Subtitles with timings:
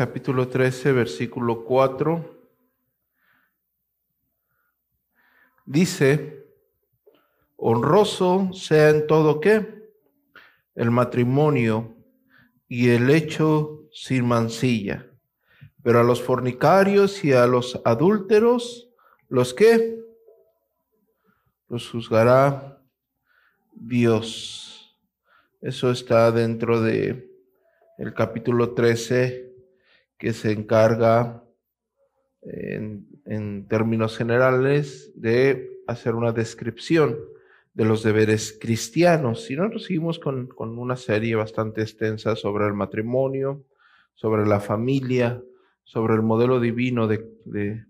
[0.00, 2.24] Capítulo 13, versículo 4.
[5.66, 6.46] Dice,
[7.58, 9.90] honroso sea en todo qué?
[10.74, 11.98] El matrimonio
[12.66, 15.06] y el hecho sin mancilla.
[15.82, 18.88] Pero a los fornicarios y a los adúlteros,
[19.28, 20.02] ¿los qué?
[21.68, 22.82] Los juzgará
[23.74, 24.98] Dios.
[25.60, 27.30] Eso está dentro de
[27.98, 29.49] el capítulo 13
[30.20, 31.42] que se encarga
[32.42, 37.18] en, términos generales de hacer una descripción
[37.72, 39.50] de los deberes cristianos.
[39.50, 43.64] Y nosotros seguimos con, una serie bastante extensa sobre el matrimonio,
[44.14, 45.42] sobre la familia,
[45.84, 47.86] sobre el modelo divino de, de,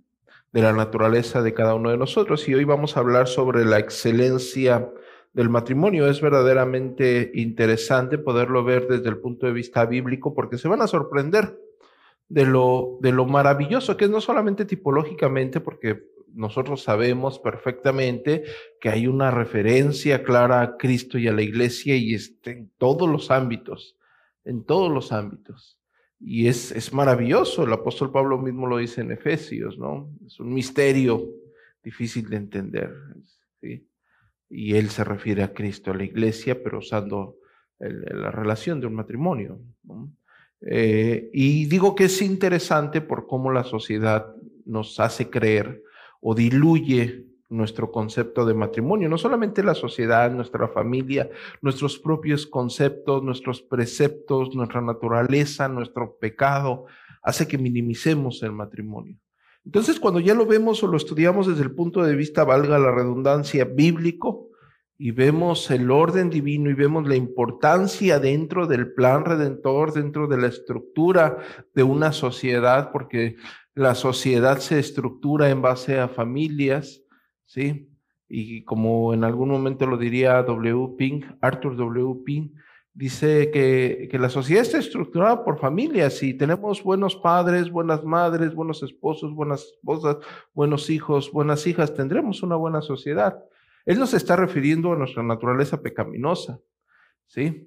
[0.53, 2.49] la naturaleza de cada uno de nosotros.
[2.49, 4.89] Y hoy vamos a hablar sobre la excelencia
[5.33, 6.07] del matrimonio.
[6.07, 10.87] Es verdaderamente interesante poderlo ver desde el punto de vista bíblico porque se van a
[10.87, 11.59] sorprender
[12.31, 18.45] de lo, de lo maravilloso que es no solamente tipológicamente, porque nosotros sabemos perfectamente
[18.81, 23.31] que hay una referencia clara a Cristo y a la iglesia y en todos los
[23.31, 23.99] ámbitos,
[24.45, 25.79] en todos los ámbitos.
[26.19, 30.11] Y es, es maravilloso, el apóstol Pablo mismo lo dice en Efesios, ¿no?
[30.27, 31.29] Es un misterio
[31.83, 32.95] difícil de entender.
[33.61, 33.87] ¿sí?
[34.51, 37.37] y él se refiere a Cristo, a la iglesia, pero usando
[37.79, 39.61] la relación de un matrimonio.
[40.63, 44.35] Eh, y digo que es interesante por cómo la sociedad
[44.67, 45.83] nos hace creer
[46.21, 51.29] o diluye nuestro concepto de matrimonio, no solamente la sociedad, nuestra familia,
[51.61, 56.87] nuestros propios conceptos, nuestros preceptos, nuestra naturaleza, nuestro pecado,
[57.23, 59.17] hace que minimicemos el matrimonio.
[59.65, 62.93] Entonces, cuando ya lo vemos o lo estudiamos desde el punto de vista, valga la
[62.93, 64.50] redundancia, bíblico,
[65.03, 70.37] y vemos el orden divino y vemos la importancia dentro del plan redentor, dentro de
[70.37, 71.39] la estructura
[71.75, 73.37] de una sociedad, porque
[73.75, 77.01] la sociedad se estructura en base a familias,
[77.47, 77.89] ¿sí?
[78.29, 80.97] Y como en algún momento lo diría W.
[80.99, 82.23] Pink, Arthur W.
[82.23, 82.53] Pink,
[82.93, 88.55] dice que, que, la sociedad está estructurada por familias y tenemos buenos padres, buenas madres,
[88.55, 90.19] buenos esposos, buenas esposas,
[90.53, 93.43] buenos hijos, buenas hijas, tendremos una buena sociedad.
[93.87, 96.61] Él nos está refiriendo a nuestra naturaleza pecaminosa,
[97.27, 97.67] ¿sí?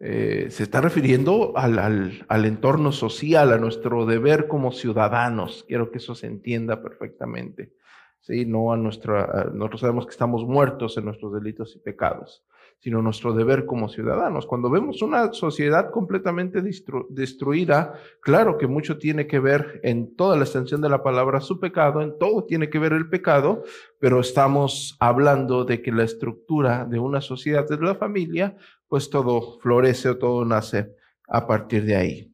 [0.00, 5.64] Eh, se está refiriendo al, al, al, entorno social, a nuestro deber como ciudadanos.
[5.66, 7.72] Quiero que eso se entienda perfectamente.
[8.20, 8.46] ¿sí?
[8.46, 12.44] No a nuestra, nosotros sabemos que estamos muertos en nuestros delitos y pecados
[12.80, 14.46] sino nuestro deber como ciudadanos.
[14.46, 16.62] Cuando vemos una sociedad completamente
[17.08, 21.58] destruida, claro que mucho tiene que ver en toda la extensión de la palabra su
[21.58, 23.64] pecado, en todo tiene que ver el pecado,
[23.98, 28.56] pero estamos hablando de que la estructura de una sociedad es la familia,
[28.86, 30.94] pues todo florece o todo nace
[31.26, 32.32] a partir de ahí.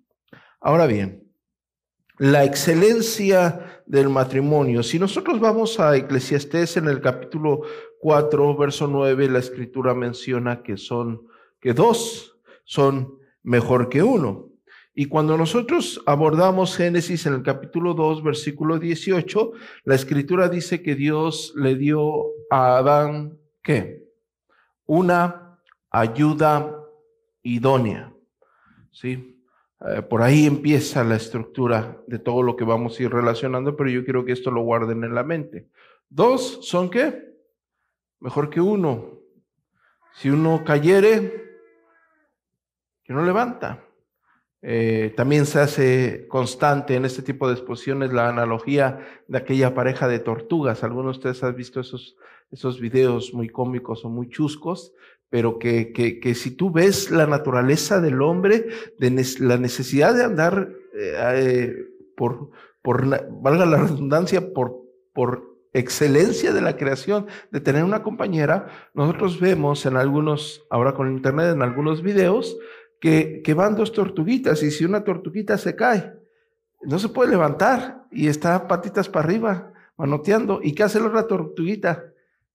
[0.60, 1.23] Ahora bien,
[2.18, 4.82] la excelencia del matrimonio.
[4.82, 7.62] Si nosotros vamos a Eclesiastés en el capítulo
[8.00, 11.26] 4, verso 9, la escritura menciona que son,
[11.60, 14.50] que dos son mejor que uno.
[14.94, 19.52] Y cuando nosotros abordamos Génesis en el capítulo 2, versículo 18,
[19.84, 24.04] la escritura dice que Dios le dio a Adán, ¿qué?
[24.86, 25.58] Una
[25.90, 26.78] ayuda
[27.42, 28.12] idónea.
[28.92, 29.33] ¿Sí?
[29.88, 33.90] Eh, por ahí empieza la estructura de todo lo que vamos a ir relacionando, pero
[33.90, 35.68] yo quiero que esto lo guarden en la mente.
[36.08, 37.34] Dos son qué?
[38.24, 39.20] mejor que uno.
[40.14, 41.44] Si uno cayere,
[43.04, 43.84] que no levanta.
[44.62, 50.08] Eh, también se hace constante en este tipo de exposiciones la analogía de aquella pareja
[50.08, 50.82] de tortugas.
[50.82, 52.16] Algunos de ustedes han visto esos,
[52.50, 54.94] esos videos muy cómicos o muy chuscos,
[55.34, 58.68] pero que, que, que si tú ves la naturaleza del hombre,
[59.00, 61.74] de la necesidad de andar eh, eh,
[62.16, 62.50] por,
[62.80, 63.04] por,
[63.42, 64.76] valga la redundancia, por,
[65.12, 71.10] por excelencia de la creación, de tener una compañera, nosotros vemos en algunos, ahora con
[71.10, 72.56] internet, en algunos videos,
[73.00, 76.12] que, que van dos tortuguitas y si una tortuguita se cae,
[76.82, 80.60] no se puede levantar y está patitas para arriba, manoteando.
[80.62, 82.04] ¿Y qué hace la otra tortuguita?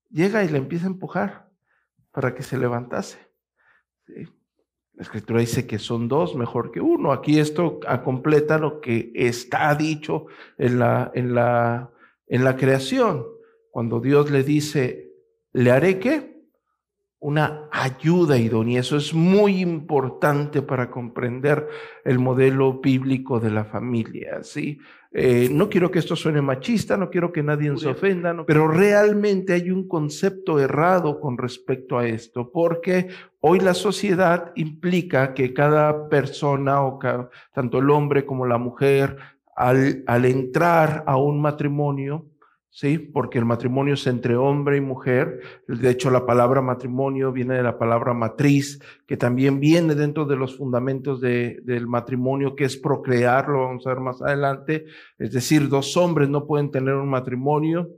[0.09, 1.48] Llega y le empieza a empujar
[2.11, 3.19] para que se levantase.
[4.07, 7.11] La escritura dice que son dos mejor que uno.
[7.11, 10.25] Aquí esto completa lo que está dicho
[10.57, 11.91] en la, en la
[12.29, 13.25] en la creación,
[13.71, 15.11] cuando Dios le dice,
[15.51, 16.39] le haré qué?
[17.19, 18.79] Una ayuda idónea.
[18.79, 21.67] Eso es muy importante para comprender
[22.05, 24.43] el modelo bíblico de la familia.
[24.43, 24.79] ¿sí?
[25.11, 29.53] Eh, no quiero que esto suene machista, no quiero que nadie se ofenda, pero realmente
[29.53, 33.07] hay un concepto errado con respecto a esto, porque
[33.39, 36.99] hoy la sociedad implica que cada persona, o
[37.51, 39.17] tanto el hombre como la mujer,
[39.55, 42.28] al, al entrar a un matrimonio,
[42.69, 42.97] ¿sí?
[42.97, 45.41] Porque el matrimonio es entre hombre y mujer.
[45.67, 50.35] De hecho, la palabra matrimonio viene de la palabra matriz, que también viene dentro de
[50.35, 54.85] los fundamentos de, del matrimonio, que es procrear, lo vamos a ver más adelante.
[55.17, 57.89] Es decir, dos hombres no pueden tener un matrimonio,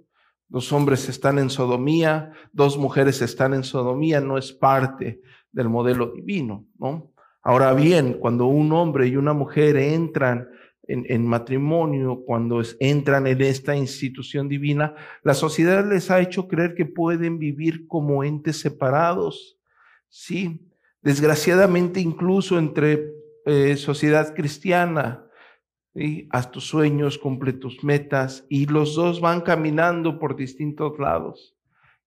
[0.48, 5.22] dos hombres están en sodomía, dos mujeres están en sodomía, no es parte
[5.52, 7.12] del modelo divino, ¿no?
[7.44, 10.48] Ahora bien, cuando un hombre y una mujer entran
[10.88, 16.86] en, matrimonio, cuando entran en esta institución divina, la sociedad les ha hecho creer que
[16.86, 19.58] pueden vivir como entes separados.
[20.10, 20.68] Sí,
[21.02, 23.14] desgraciadamente incluso entre
[23.46, 25.26] eh, sociedad cristiana,
[26.30, 31.56] haz tus sueños, cumple tus metas, y los dos van caminando por distintos lados.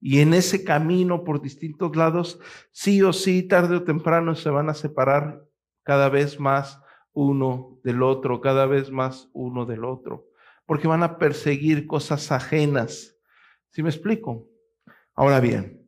[0.00, 2.38] Y en ese camino por distintos lados,
[2.72, 5.42] sí o sí, tarde o temprano se van a separar
[5.82, 6.80] cada vez más
[7.14, 10.26] uno del otro, cada vez más uno del otro,
[10.66, 13.16] porque van a perseguir cosas ajenas.
[13.70, 14.46] ¿Sí me explico?
[15.14, 15.84] Ahora bien,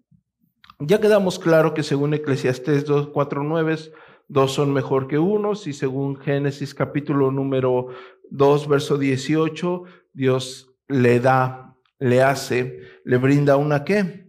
[0.79, 3.77] ya quedamos claro que según Eclesiastés 2, 4, 9,
[4.29, 7.89] dos son mejor que unos y según Génesis capítulo número
[8.31, 14.26] 2, verso 18, Dios le da, le hace, le brinda una qué?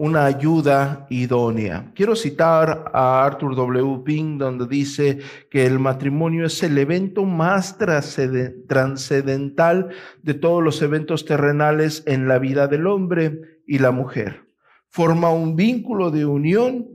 [0.00, 1.92] Una ayuda idónea.
[1.94, 4.02] Quiero citar a Arthur W.
[4.02, 5.18] Pink, donde dice
[5.50, 9.90] que el matrimonio es el evento más trascendental
[10.22, 14.46] de todos los eventos terrenales en la vida del hombre y la mujer.
[14.88, 16.88] Forma un vínculo de unión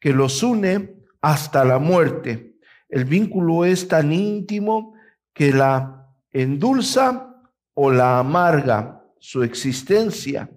[0.00, 2.56] que los une hasta la muerte.
[2.88, 4.94] El vínculo es tan íntimo
[5.34, 7.36] que la endulza
[7.74, 10.48] o la amarga su existencia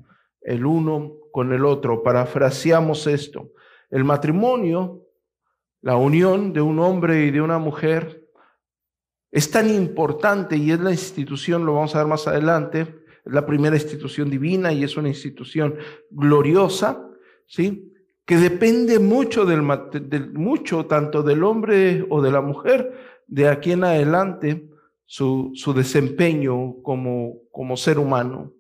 [0.42, 2.04] el uno con el otro.
[2.04, 3.52] Parafraseamos esto.
[3.90, 5.06] El matrimonio,
[5.82, 8.28] la unión de un hombre y de una mujer,
[9.32, 12.82] es tan importante y es la institución, lo vamos a ver más adelante,
[13.26, 15.76] es la primera institución divina y es una institución
[16.10, 17.08] gloriosa,
[17.46, 17.94] ¿sí?
[18.26, 19.62] Que depende mucho del,
[20.34, 22.94] mucho tanto del hombre o de la mujer
[23.28, 24.68] de aquí en adelante
[25.06, 28.54] su, su desempeño como, como ser humano,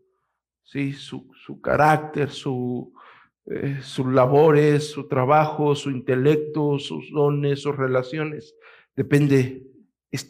[0.63, 0.93] ¿sí?
[0.93, 8.55] Su, su carácter, eh, sus labores, su trabajo, su intelecto, sus dones, sus relaciones.
[8.95, 9.65] Depende,
[10.11, 10.27] es,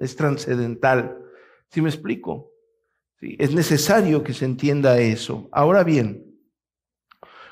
[0.00, 1.16] es trascendental.
[1.70, 2.52] ¿Sí me explico?
[3.18, 3.34] ¿Sí?
[3.38, 5.48] Es necesario que se entienda eso.
[5.52, 6.36] Ahora bien,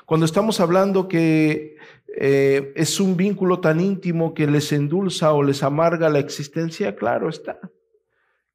[0.05, 1.75] cuando estamos hablando que
[2.19, 7.29] eh, es un vínculo tan íntimo que les endulza o les amarga la existencia, claro
[7.29, 7.59] está.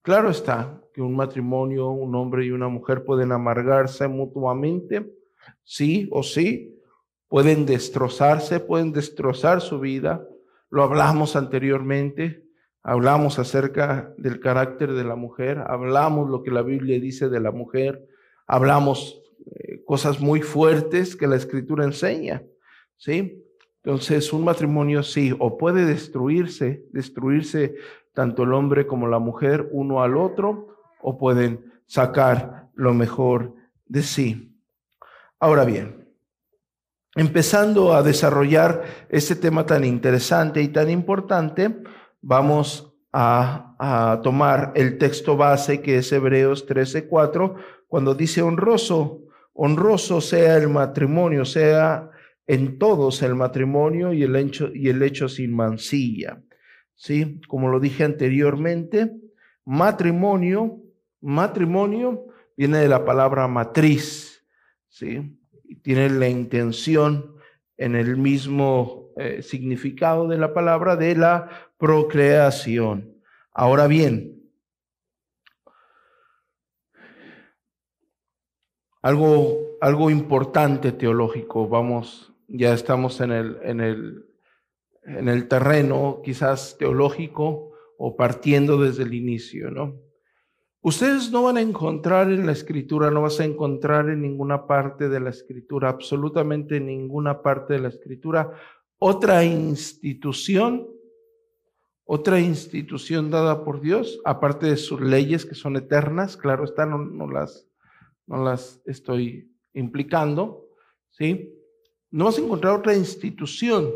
[0.02, 5.08] Claro está que un matrimonio, un hombre y una mujer pueden amargarse mutuamente,
[5.62, 6.76] sí o sí,
[7.28, 10.26] pueden destrozarse, pueden destrozar su vida.
[10.70, 12.44] Lo hablamos anteriormente,
[12.82, 17.52] hablamos acerca del carácter de la mujer, hablamos lo que la Biblia dice de la
[17.52, 18.04] mujer,
[18.48, 22.42] hablamos eh, cosas muy fuertes que la escritura enseña,
[22.96, 23.42] ¿sí?
[23.84, 27.74] Entonces, un matrimonio sí, o puede destruirse, destruirse
[28.14, 33.54] tanto el hombre como la mujer uno al otro, o pueden sacar lo mejor
[33.86, 34.56] de sí.
[35.38, 36.08] Ahora bien,
[37.16, 41.82] empezando a desarrollar este tema tan interesante y tan importante,
[42.20, 47.56] vamos a, tomar el texto base que es Hebreos 13:4,
[47.88, 52.08] cuando dice honroso, honroso sea el matrimonio, sea
[52.46, 56.40] en todos el matrimonio y el hecho, y el hecho sin mancilla.
[56.94, 57.40] ¿Sí?
[57.48, 59.12] Como lo dije anteriormente,
[59.64, 60.80] matrimonio,
[61.20, 64.46] matrimonio viene de la palabra matriz,
[64.88, 65.38] ¿sí?
[65.64, 67.36] Y tiene la intención
[67.76, 73.16] en el mismo eh, significado de la palabra de la procreación.
[73.52, 74.42] Ahora bien,
[79.02, 84.26] algo, algo importante teológico, vamos ya estamos en el, en el,
[85.04, 90.00] en el terreno quizás teológico o partiendo desde el inicio, ¿no?
[90.84, 95.08] Ustedes no van a encontrar en la escritura, no vas a encontrar en ninguna parte
[95.08, 98.50] de la escritura, absolutamente en ninguna parte de la escritura,
[98.98, 100.88] otra institución,
[102.04, 106.98] otra institución dada por Dios, aparte de sus leyes que son eternas, claro está, no,
[106.98, 107.68] no las,
[108.26, 110.66] no las estoy implicando,
[111.10, 111.54] ¿sí?
[112.10, 113.88] no vas a encontrar otra institución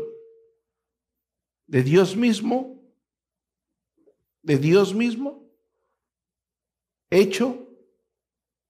[1.67, 2.77] de Dios mismo
[4.47, 5.45] de Dios mismo
[7.09, 7.67] hecho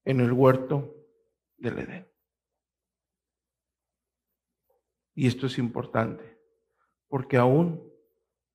[0.06, 1.06] en el huerto
[1.56, 2.08] del Edén.
[5.14, 6.40] Y esto es importante,
[7.08, 7.94] porque aún,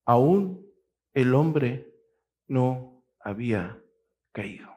[0.03, 0.69] aún
[1.13, 1.95] el hombre
[2.47, 3.81] no había
[4.33, 4.69] caído.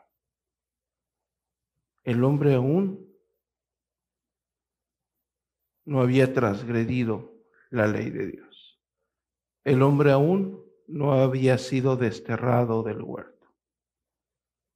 [2.05, 3.13] El hombre aún
[5.85, 7.35] no había transgredido
[7.71, 8.46] la ley de Dios.
[9.67, 13.53] El hombre aún no había sido desterrado del huerto.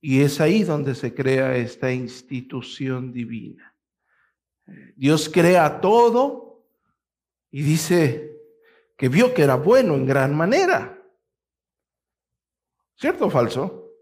[0.01, 3.77] Y es ahí donde se crea esta institución divina.
[4.97, 6.67] Dios crea todo
[7.53, 8.37] y dice
[8.97, 11.01] que vio que era bueno en gran manera.
[12.97, 13.95] ¿Cierto o falso?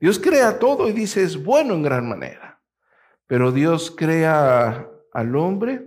[0.00, 2.62] Dios crea todo y dice es bueno en gran manera.
[3.26, 5.86] Pero Dios crea al hombre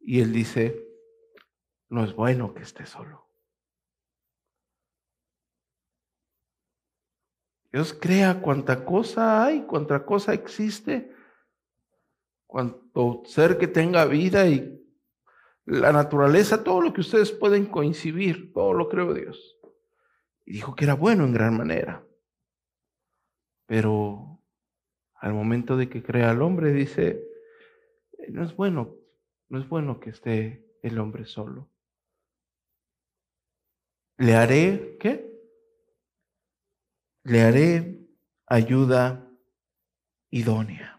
[0.00, 0.91] y él dice,
[1.92, 3.28] no es bueno que esté solo.
[7.70, 11.14] Dios crea cuánta cosa hay, cuánta cosa existe,
[12.46, 14.82] cuánto ser que tenga vida y
[15.66, 19.58] la naturaleza, todo lo que ustedes pueden coincidir, todo lo creo Dios.
[20.46, 22.06] Y dijo que era bueno en gran manera.
[23.66, 24.40] Pero
[25.16, 27.22] al momento de que crea al hombre, dice,
[28.28, 28.96] no es bueno,
[29.50, 31.71] no es bueno que esté el hombre solo.
[34.18, 35.32] Le haré, ¿qué?
[37.24, 37.98] Le haré
[38.46, 39.28] ayuda
[40.30, 40.92] idónea.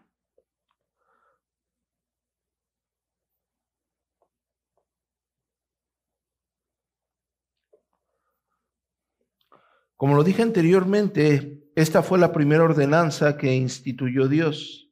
[9.96, 14.90] Como lo dije anteriormente, esta fue la primera ordenanza que instituyó Dios.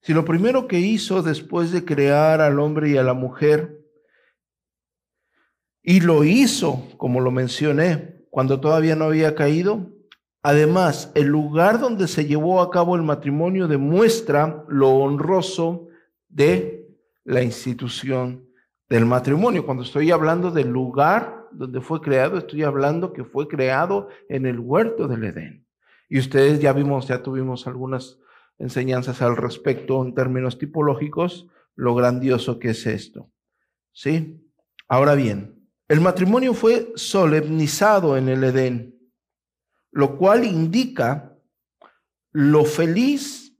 [0.00, 3.81] Si lo primero que hizo después de crear al hombre y a la mujer
[5.82, 9.90] y lo hizo, como lo mencioné, cuando todavía no había caído.
[10.42, 15.88] Además, el lugar donde se llevó a cabo el matrimonio demuestra lo honroso
[16.28, 16.88] de
[17.24, 18.48] la institución
[18.88, 19.64] del matrimonio.
[19.64, 24.58] Cuando estoy hablando del lugar donde fue creado, estoy hablando que fue creado en el
[24.58, 25.66] huerto del Edén.
[26.08, 28.18] Y ustedes ya vimos, ya tuvimos algunas
[28.58, 33.30] enseñanzas al respecto en términos tipológicos, lo grandioso que es esto.
[33.92, 34.40] ¿Sí?
[34.88, 38.98] Ahora bien, el matrimonio fue solemnizado en el Edén,
[39.90, 41.38] lo cual indica
[42.30, 43.56] lo feliz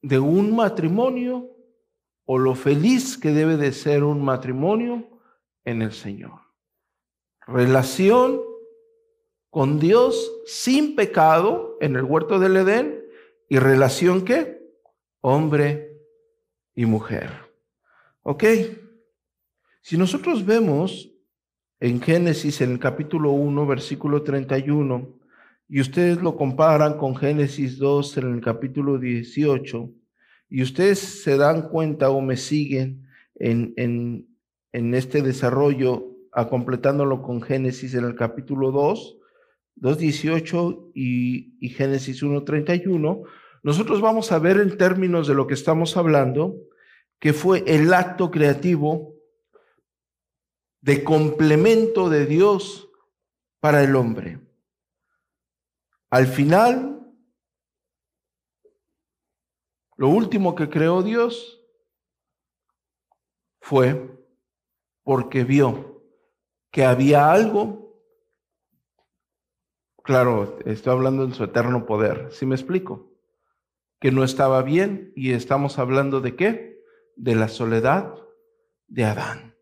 [0.00, 1.50] de un matrimonio
[2.24, 5.20] o lo feliz que debe de ser un matrimonio
[5.64, 6.40] en el Señor.
[7.46, 8.40] Relación
[9.50, 13.04] con Dios sin pecado en el huerto del Edén
[13.48, 14.62] y relación que
[15.20, 16.00] hombre
[16.74, 17.30] y mujer.
[18.22, 18.44] ¿Ok?
[19.82, 21.13] Si nosotros vemos
[21.80, 25.18] en Génesis, en el capítulo 1, versículo 31,
[25.68, 29.90] y ustedes lo comparan con Génesis 2, en el capítulo 18,
[30.50, 34.28] y ustedes se dan cuenta o me siguen en, en,
[34.72, 39.18] en este desarrollo, a completándolo con Génesis en el capítulo 2,
[39.76, 43.22] 2.18 y, y Génesis 1.31,
[43.62, 46.56] nosotros vamos a ver en términos de lo que estamos hablando,
[47.18, 49.13] que fue el acto creativo
[50.84, 52.90] de complemento de Dios
[53.58, 54.38] para el hombre.
[56.10, 57.10] Al final,
[59.96, 61.58] lo último que creó Dios
[63.62, 64.14] fue
[65.04, 66.04] porque vio
[66.70, 67.98] que había algo,
[70.02, 73.10] claro, estoy hablando de su eterno poder, si me explico?
[74.00, 76.84] Que no estaba bien y estamos hablando de qué?
[77.16, 78.14] De la soledad
[78.86, 79.53] de Adán.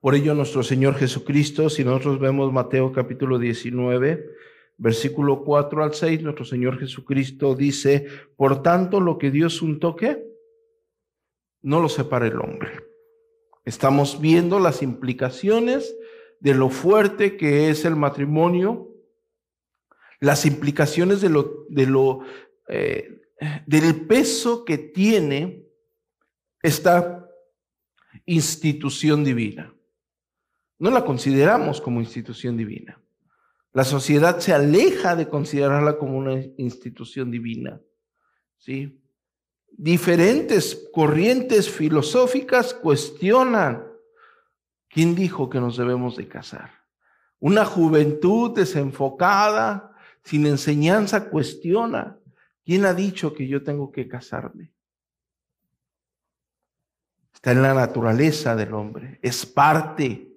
[0.00, 4.30] Por ello nuestro Señor Jesucristo, si nosotros vemos Mateo capítulo 19,
[4.78, 10.24] versículo 4 al 6, nuestro Señor Jesucristo dice, por tanto lo que Dios un toque,
[11.60, 12.70] no lo separa el hombre.
[13.66, 15.94] Estamos viendo las implicaciones
[16.40, 18.88] de lo fuerte que es el matrimonio,
[20.18, 22.20] las implicaciones de lo, de lo,
[22.68, 23.20] eh,
[23.66, 25.66] del peso que tiene
[26.62, 27.28] esta
[28.24, 29.74] institución divina
[30.80, 32.98] no la consideramos como institución divina.
[33.72, 37.80] La sociedad se aleja de considerarla como una institución divina.
[38.56, 38.98] ¿sí?
[39.70, 43.86] Diferentes corrientes filosóficas cuestionan
[44.88, 46.70] quién dijo que nos debemos de casar.
[47.38, 49.94] Una juventud desenfocada,
[50.24, 52.18] sin enseñanza, cuestiona
[52.64, 54.72] quién ha dicho que yo tengo que casarme.
[57.34, 60.29] Está en la naturaleza del hombre, es parte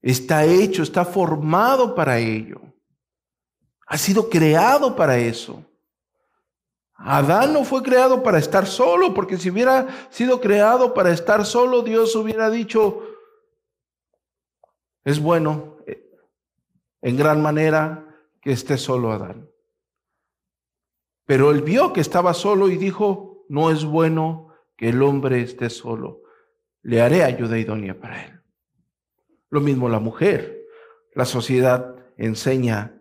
[0.00, 2.60] Está hecho, está formado para ello.
[3.86, 5.64] Ha sido creado para eso.
[6.94, 11.82] Adán no fue creado para estar solo, porque si hubiera sido creado para estar solo,
[11.82, 13.02] Dios hubiera dicho,
[15.04, 16.10] es bueno eh,
[17.00, 18.04] en gran manera
[18.40, 19.48] que esté solo Adán.
[21.24, 25.70] Pero él vio que estaba solo y dijo, no es bueno que el hombre esté
[25.70, 26.22] solo.
[26.82, 28.37] Le haré ayuda idónea para él.
[29.50, 30.66] Lo mismo la mujer.
[31.14, 33.00] La sociedad enseña,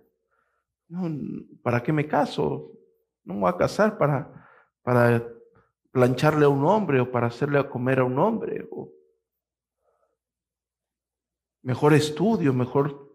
[1.61, 2.71] ¿para qué me caso?
[3.23, 4.49] No me voy a casar para,
[4.81, 5.27] para
[5.91, 8.67] plancharle a un hombre o para hacerle a comer a un hombre.
[11.63, 13.11] mejor estudio, mejor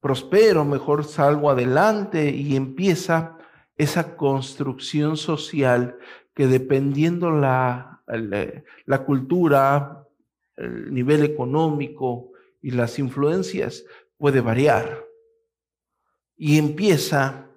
[0.00, 3.38] prospero, mejor salgo adelante y empieza
[3.76, 5.98] esa construcción social
[6.32, 8.02] que dependiendo la,
[8.84, 10.06] la cultura,
[10.56, 12.32] el nivel económico,
[12.66, 13.84] y las influencias
[14.16, 15.06] puede variar.
[16.36, 17.48] Y empieza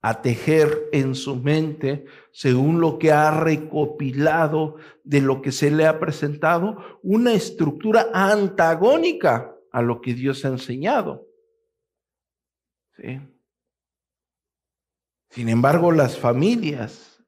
[0.00, 5.88] a tejer en su mente, según lo que ha recopilado de lo que se le
[5.88, 11.26] ha presentado, una estructura antagónica a lo que Dios ha enseñado.
[15.30, 17.20] Sin embargo, las familias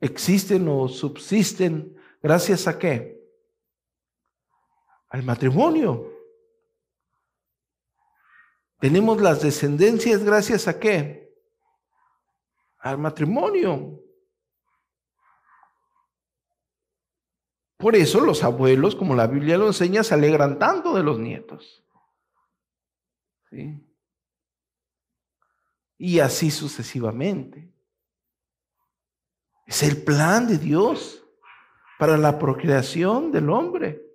[0.00, 3.15] existen o subsisten gracias a qué?
[5.08, 6.12] Al matrimonio.
[8.78, 11.34] Tenemos las descendencias gracias a qué?
[12.78, 14.02] Al matrimonio.
[17.76, 21.84] Por eso los abuelos, como la Biblia lo enseña, se alegran tanto de los nietos.
[25.98, 27.72] Y así sucesivamente.
[29.66, 31.24] Es el plan de Dios
[31.98, 34.05] para la procreación del hombre.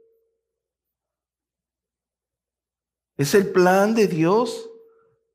[3.22, 4.68] Es el plan de Dios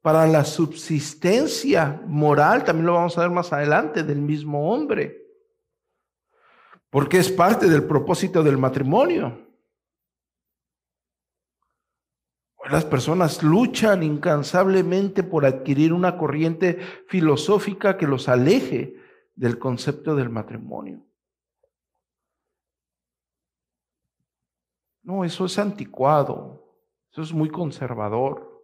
[0.03, 5.25] para la subsistencia moral, también lo vamos a ver más adelante, del mismo hombre.
[6.91, 9.39] Porque es parte del propósito del matrimonio.
[12.69, 18.97] Las personas luchan incansablemente por adquirir una corriente filosófica que los aleje
[19.37, 21.07] del concepto del matrimonio.
[25.05, 26.66] No, eso es anticuado.
[27.17, 28.63] Es muy conservador.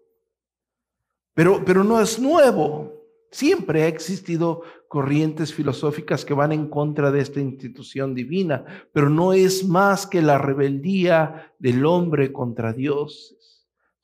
[1.35, 2.93] Pero, pero no es nuevo.
[3.31, 9.33] Siempre ha existido corrientes filosóficas que van en contra de esta institución divina, pero no
[9.33, 13.35] es más que la rebeldía del hombre contra Dios,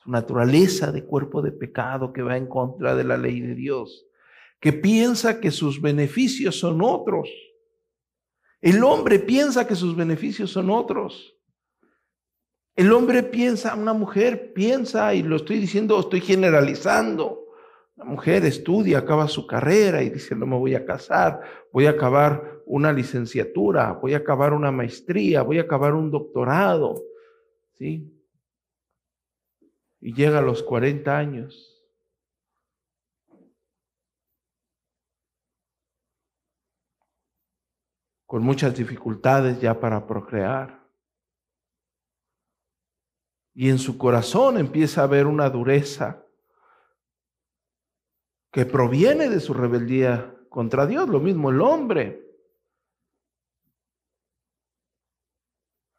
[0.02, 4.06] su naturaleza de cuerpo de pecado que va en contra de la ley de Dios,
[4.60, 7.28] que piensa que sus beneficios son otros.
[8.62, 11.37] El hombre piensa que sus beneficios son otros.
[12.78, 17.48] El hombre piensa, una mujer piensa, y lo estoy diciendo, estoy generalizando.
[17.96, 21.40] La mujer estudia, acaba su carrera y dice, no me voy a casar,
[21.72, 27.02] voy a acabar una licenciatura, voy a acabar una maestría, voy a acabar un doctorado.
[27.72, 28.16] ¿Sí?
[29.98, 31.84] Y llega a los 40 años.
[38.24, 40.78] Con muchas dificultades ya para procrear
[43.58, 46.24] y en su corazón empieza a haber una dureza
[48.52, 52.24] que proviene de su rebeldía contra Dios, lo mismo el hombre.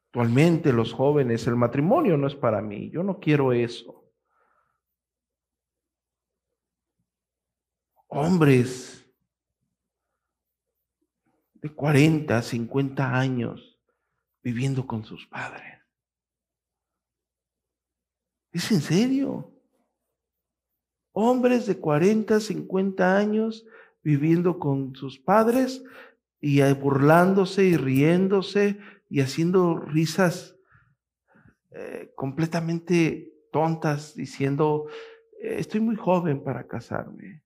[0.05, 4.09] Actualmente los jóvenes, el matrimonio no es para mí, yo no quiero eso.
[8.07, 9.05] Hombres
[11.55, 13.77] de 40, 50 años
[14.41, 15.78] viviendo con sus padres.
[18.59, 19.53] ¿Es en serio?
[21.13, 23.65] Hombres de 40, 50 años
[24.03, 25.81] viviendo con sus padres
[26.41, 28.77] y burlándose y riéndose
[29.09, 30.57] y haciendo risas
[31.71, 34.87] eh, completamente tontas, diciendo,
[35.41, 37.41] eh, estoy muy joven para casarme.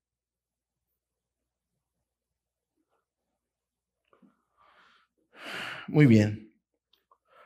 [5.88, 6.52] Muy bien.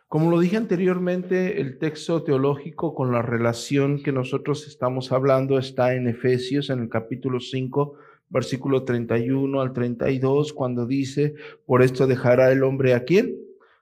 [0.08, 5.96] Como lo dije anteriormente, el texto teológico con la relación que nosotros estamos hablando está
[5.96, 7.96] en Efesios, en el capítulo 5,
[8.30, 13.36] versículo 31 al 32, cuando dice, por esto dejará el hombre a quién?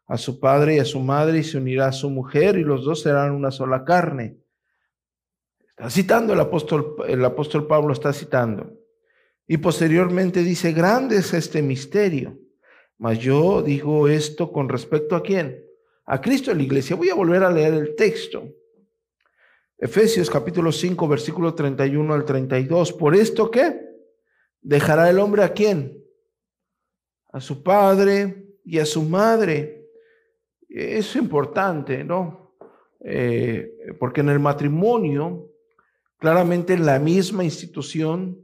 [0.07, 2.85] A su padre y a su madre y se unirá a su mujer y los
[2.85, 4.38] dos serán una sola carne.
[5.69, 8.73] Está citando el apóstol, el apóstol Pablo está citando.
[9.45, 12.39] Y posteriormente dice, grande es este misterio.
[12.97, 15.64] Mas yo digo esto con respecto a quién?
[16.06, 16.96] A Cristo en la iglesia.
[16.96, 18.48] Voy a volver a leer el texto.
[19.78, 22.94] Efesios capítulo 5, versículo 31 al 32.
[22.94, 23.82] ¿Por esto qué?
[24.62, 26.02] ¿Dejará el hombre a quién?
[27.32, 29.89] A su padre y a su madre.
[30.70, 32.56] Es importante, ¿no?
[33.02, 35.52] Eh, porque en el matrimonio,
[36.18, 38.41] claramente en la misma institución,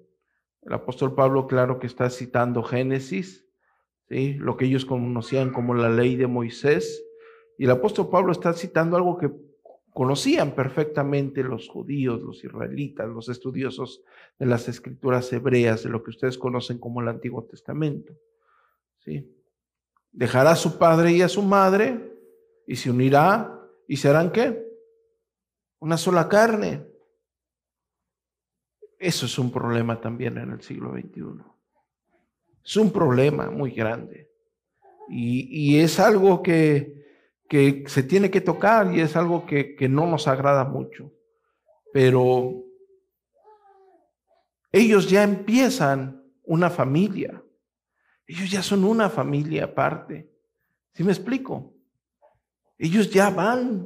[0.62, 3.48] el apóstol Pablo, claro que está citando Génesis,
[4.10, 4.34] ¿sí?
[4.34, 7.04] lo que ellos conocían como la ley de Moisés,
[7.62, 9.32] y el apóstol Pablo está citando algo que
[9.94, 14.02] conocían perfectamente los judíos, los israelitas, los estudiosos
[14.40, 18.18] de las escrituras hebreas, de lo que ustedes conocen como el Antiguo Testamento.
[18.98, 19.32] ¿Sí?
[20.12, 22.18] Dejará a su padre y a su madre
[22.66, 23.56] y se unirá
[23.88, 24.66] y serán qué?
[25.82, 26.84] Una sola carne.
[28.98, 31.44] Eso es un problema también en el siglo XXI.
[32.66, 34.32] Es un problema muy grande.
[35.10, 37.01] Y, y es algo que,
[37.52, 41.12] que se tiene que tocar y es algo que, no nos agrada mucho.
[41.92, 42.64] Pero
[44.72, 47.44] ellos ya empiezan una familia.
[48.26, 50.32] Ellos ya son una familia aparte.
[50.94, 51.74] ¿Sí me explico?
[52.78, 53.86] Ellos ya van,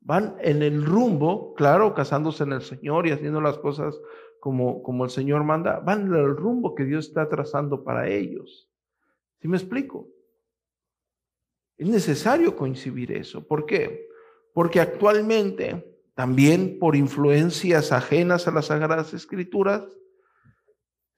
[0.00, 3.94] van en el rumbo, claro, casándose en el Señor y haciendo las cosas
[4.40, 8.70] como, como el Señor manda, van en el rumbo que Dios está trazando para ellos.
[9.42, 10.08] ¿Sí me explico?
[11.76, 13.46] Es necesario coincidir eso.
[13.46, 14.08] ¿Por qué?
[14.52, 19.82] Porque actualmente, también por influencias ajenas a las Sagradas Escrituras,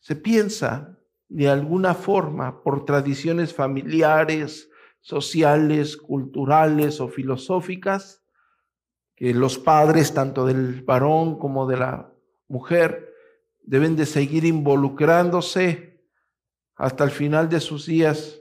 [0.00, 8.22] se piensa de alguna forma por tradiciones familiares, sociales, culturales o filosóficas,
[9.14, 12.12] que los padres, tanto del varón como de la
[12.48, 13.12] mujer,
[13.62, 16.02] deben de seguir involucrándose
[16.76, 18.40] hasta el final de sus días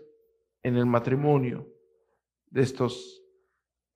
[0.63, 1.74] en el matrimonio
[2.55, 3.21] de estos,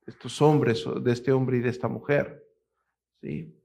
[0.06, 2.46] estos hombres, de este hombre y de esta mujer.
[3.22, 3.58] ¿sí?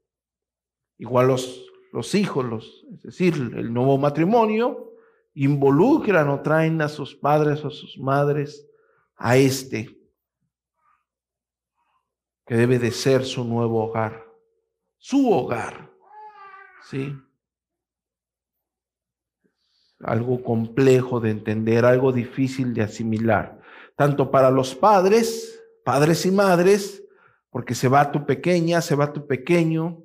[0.97, 4.93] Igual los, los hijos, los, es decir, el nuevo matrimonio,
[5.33, 8.65] involucran o traen a sus padres o a sus madres
[9.17, 9.99] a este,
[12.45, 14.25] que debe de ser su nuevo hogar,
[14.97, 15.91] su hogar.
[16.83, 17.13] ¿Sí?
[19.99, 23.64] Algo complejo de entender, algo difícil de asimilar
[23.95, 27.03] tanto para los padres, padres y madres,
[27.49, 30.03] porque se va tu pequeña, se va tu pequeño,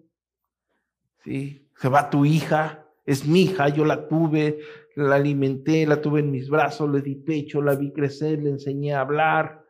[1.25, 1.69] ¿sí?
[1.77, 4.61] se va tu hija, es mi hija, yo la tuve,
[4.95, 8.95] la alimenté, la tuve en mis brazos, le di pecho, la vi crecer, le enseñé
[8.95, 9.65] a hablar,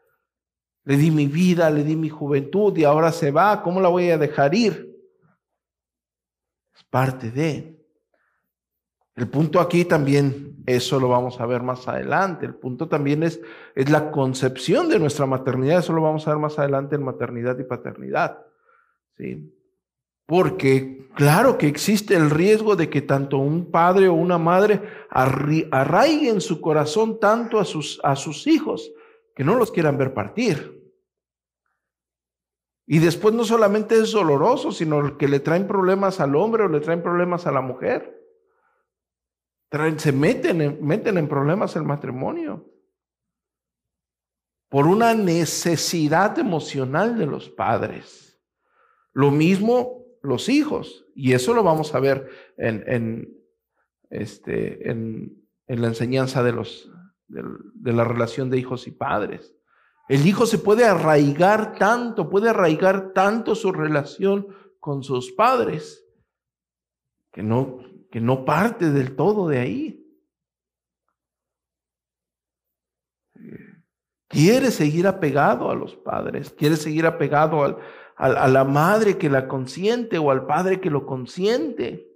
[0.84, 4.10] le di mi vida, le di mi juventud y ahora se va, ¿cómo la voy
[4.10, 4.90] a dejar ir?
[6.74, 7.79] Es parte de.
[9.16, 13.40] El punto aquí también, eso lo vamos a ver más adelante, el punto también es,
[13.74, 17.58] es la concepción de nuestra maternidad, eso lo vamos a ver más adelante en maternidad
[17.58, 18.38] y paternidad.
[19.16, 19.52] ¿sí?
[20.26, 26.40] Porque claro que existe el riesgo de que tanto un padre o una madre arraiguen
[26.40, 28.92] su corazón tanto a sus, a sus hijos
[29.34, 30.78] que no los quieran ver partir.
[32.86, 36.80] Y después no solamente es doloroso, sino que le traen problemas al hombre o le
[36.80, 38.19] traen problemas a la mujer
[39.96, 42.66] se meten en, meten en problemas el matrimonio
[44.68, 48.40] por una necesidad emocional de los padres.
[49.12, 53.36] Lo mismo los hijos, y eso lo vamos a ver en,
[54.10, 56.90] este, en, la enseñanza de, los,
[57.26, 59.54] de la relación de hijos y padres.
[60.08, 66.04] El hijo se puede arraigar tanto, puede arraigar tanto su relación con sus padres,
[67.32, 67.80] que no,
[68.10, 69.96] que no parte del todo de ahí.
[74.28, 77.82] Quiere seguir apegado a los padres, quiere seguir apegado
[78.16, 82.08] a la madre que la consiente o al padre que lo consiente.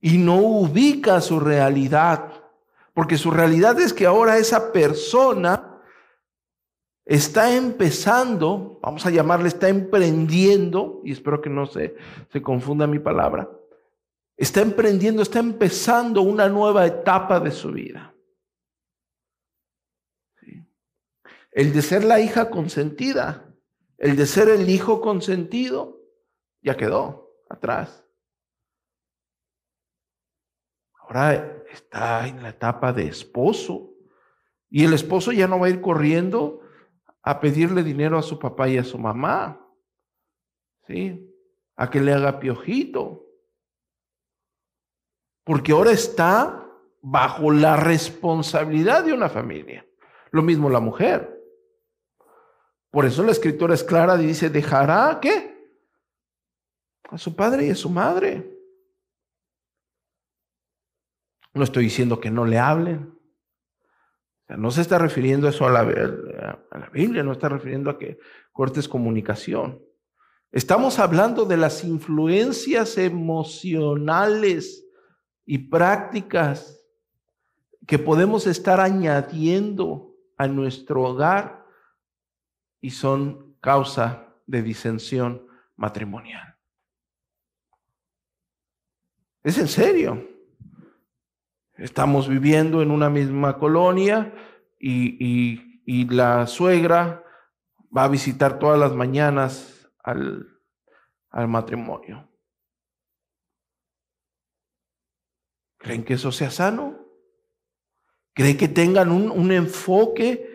[0.00, 2.44] Y no ubica su realidad,
[2.94, 5.80] porque su realidad es que ahora esa persona
[7.04, 11.96] está empezando, vamos a llamarle, está emprendiendo, y espero que no se,
[12.30, 13.50] se confunda mi palabra,
[14.38, 18.14] está emprendiendo, está empezando una nueva etapa de su vida.
[21.50, 23.52] El de ser la hija consentida,
[23.98, 26.00] el de ser el hijo consentido,
[26.62, 28.06] ya quedó atrás.
[31.00, 33.92] Ahora está en la etapa de esposo
[34.70, 36.60] y el esposo ya no va a ir corriendo
[37.22, 39.66] a pedirle dinero a su papá y a su mamá,
[40.86, 41.34] ¿sí?
[41.74, 43.27] A que le haga piojito
[45.48, 46.62] porque ahora está
[47.00, 49.88] bajo la responsabilidad de una familia.
[50.30, 51.42] Lo mismo la mujer.
[52.90, 55.72] Por eso la escritura es clara y dice, dejará, ¿qué?
[57.04, 58.58] A su padre y a su madre.
[61.54, 63.18] No estoy diciendo que no le hablen.
[64.48, 68.18] no se está refiriendo eso a la, a la Biblia, no está refiriendo a que
[68.52, 69.82] cortes comunicación.
[70.52, 74.84] Estamos hablando de las influencias emocionales
[75.50, 76.78] y prácticas
[77.86, 81.64] que podemos estar añadiendo a nuestro hogar
[82.82, 86.54] y son causa de disensión matrimonial.
[89.42, 90.28] Es en serio.
[91.78, 94.34] Estamos viviendo en una misma colonia
[94.78, 95.64] y,
[96.10, 97.24] la suegra
[97.96, 100.46] va a visitar todas las mañanas al,
[101.30, 102.27] al matrimonio.
[105.78, 107.06] ¿Creen que eso sea sano?
[108.34, 110.48] ¿Creen que tengan un, enfoque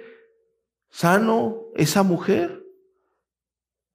[0.89, 2.65] sano esa mujer?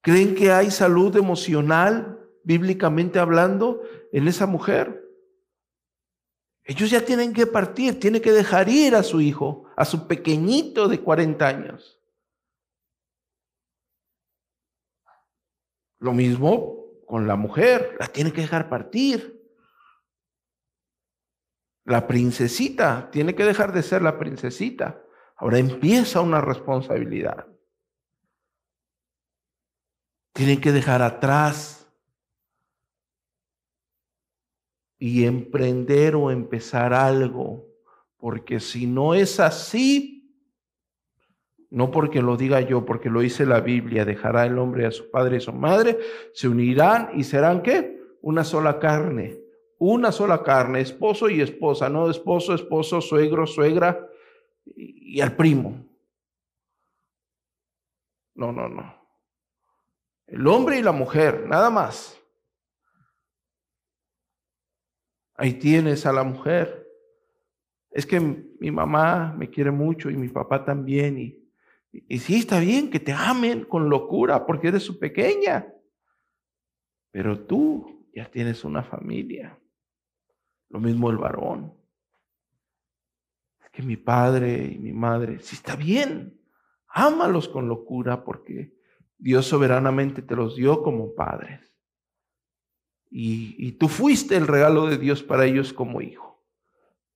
[0.01, 5.05] ¿Creen que hay salud emocional, bíblicamente hablando, en esa mujer?
[6.63, 10.87] Ellos ya tienen que partir, tienen que dejar ir a su hijo, a su pequeñito
[10.87, 11.99] de 40 años.
[15.99, 19.38] Lo mismo con la mujer, la tiene que dejar partir.
[21.89, 25.01] La princesita tiene que dejar de ser la princesita.
[25.35, 27.47] Ahora empieza una responsabilidad.
[30.31, 31.91] Tienen que dejar atrás
[34.99, 37.65] y emprender o empezar algo,
[38.17, 40.31] porque si no es así,
[41.71, 45.09] no porque lo diga yo, porque lo dice la Biblia, dejará el hombre a su
[45.09, 45.97] padre y a su madre,
[46.35, 47.99] se unirán y serán qué?
[48.21, 49.48] Una sola carne,
[49.79, 54.07] una sola carne, esposo y esposa, no esposo, esposo, suegro, suegra,
[54.75, 55.85] y al primo.
[58.35, 58.95] No, no, no.
[60.27, 62.21] El hombre y la mujer, nada más.
[65.35, 66.87] Ahí tienes a la mujer.
[67.89, 71.17] Es que mi mamá me quiere mucho y mi papá también.
[71.17, 71.49] Y,
[71.91, 75.73] y, sí, está bien que te amen con locura porque eres su pequeña.
[77.11, 79.57] Pero tú ya tienes una familia.
[80.69, 81.79] Lo mismo el varón
[83.71, 86.39] que mi padre y mi madre, si está bien,
[86.87, 88.73] ámalos con locura porque
[89.17, 91.73] Dios soberanamente te los dio como padres.
[93.11, 96.45] Y, y tú fuiste el regalo de Dios para ellos como hijo.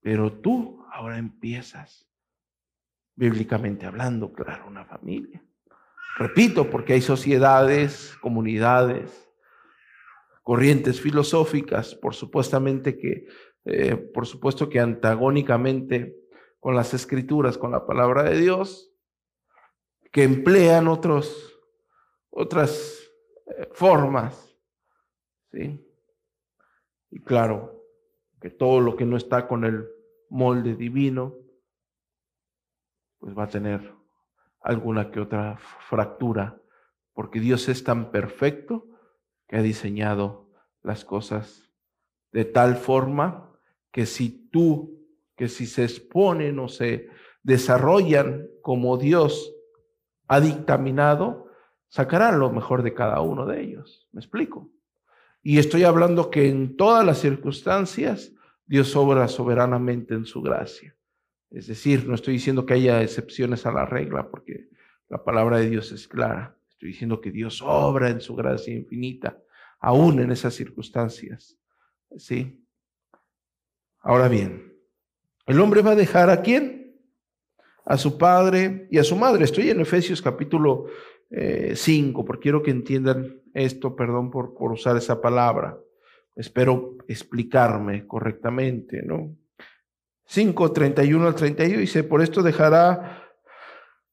[0.01, 2.07] Pero tú ahora empiezas,
[3.15, 5.43] bíblicamente hablando, claro, una familia.
[6.17, 9.22] Repito, porque hay sociedades, comunidades,
[10.43, 13.27] corrientes filosóficas, por supuestamente que,
[13.65, 16.17] eh, por supuesto que antagónicamente
[16.59, 18.93] con las escrituras, con la palabra de Dios,
[20.11, 21.59] que emplean otros,
[22.29, 23.09] otras
[23.57, 24.55] eh, formas.
[25.51, 25.79] ¿sí?
[27.09, 27.81] Y claro,
[28.41, 29.87] que todo lo que no está con el
[30.29, 31.35] molde divino,
[33.19, 33.93] pues va a tener
[34.61, 36.61] alguna que otra fractura,
[37.13, 38.92] porque Dios es tan perfecto
[39.57, 40.49] ha diseñado
[40.81, 41.69] las cosas
[42.31, 43.51] de tal forma
[43.91, 44.93] que si tú
[45.35, 47.09] que si se exponen o se
[47.41, 49.53] desarrollan como Dios
[50.27, 51.47] ha dictaminado,
[51.89, 54.07] sacarán lo mejor de cada uno de ellos.
[54.11, 54.71] ¿Me explico?
[55.41, 58.31] Y estoy hablando que en todas las circunstancias
[58.65, 60.95] Dios obra soberanamente en su gracia.
[61.51, 64.69] Es decir, no estoy diciendo que haya excepciones a la regla, porque
[65.09, 66.57] la palabra de Dios es clara.
[66.85, 69.37] Diciendo que Dios obra en su gracia infinita,
[69.79, 71.57] aún en esas circunstancias.
[72.17, 72.63] ¿Sí?
[73.99, 74.73] Ahora bien,
[75.45, 76.99] el hombre va a dejar a quién?
[77.85, 79.45] A su padre y a su madre.
[79.45, 80.87] Estoy en Efesios capítulo
[81.29, 85.77] 5, eh, porque quiero que entiendan esto, perdón por, por usar esa palabra.
[86.35, 89.35] Espero explicarme correctamente, ¿no?
[90.25, 93.23] 5, 31 al 32 dice, por esto dejará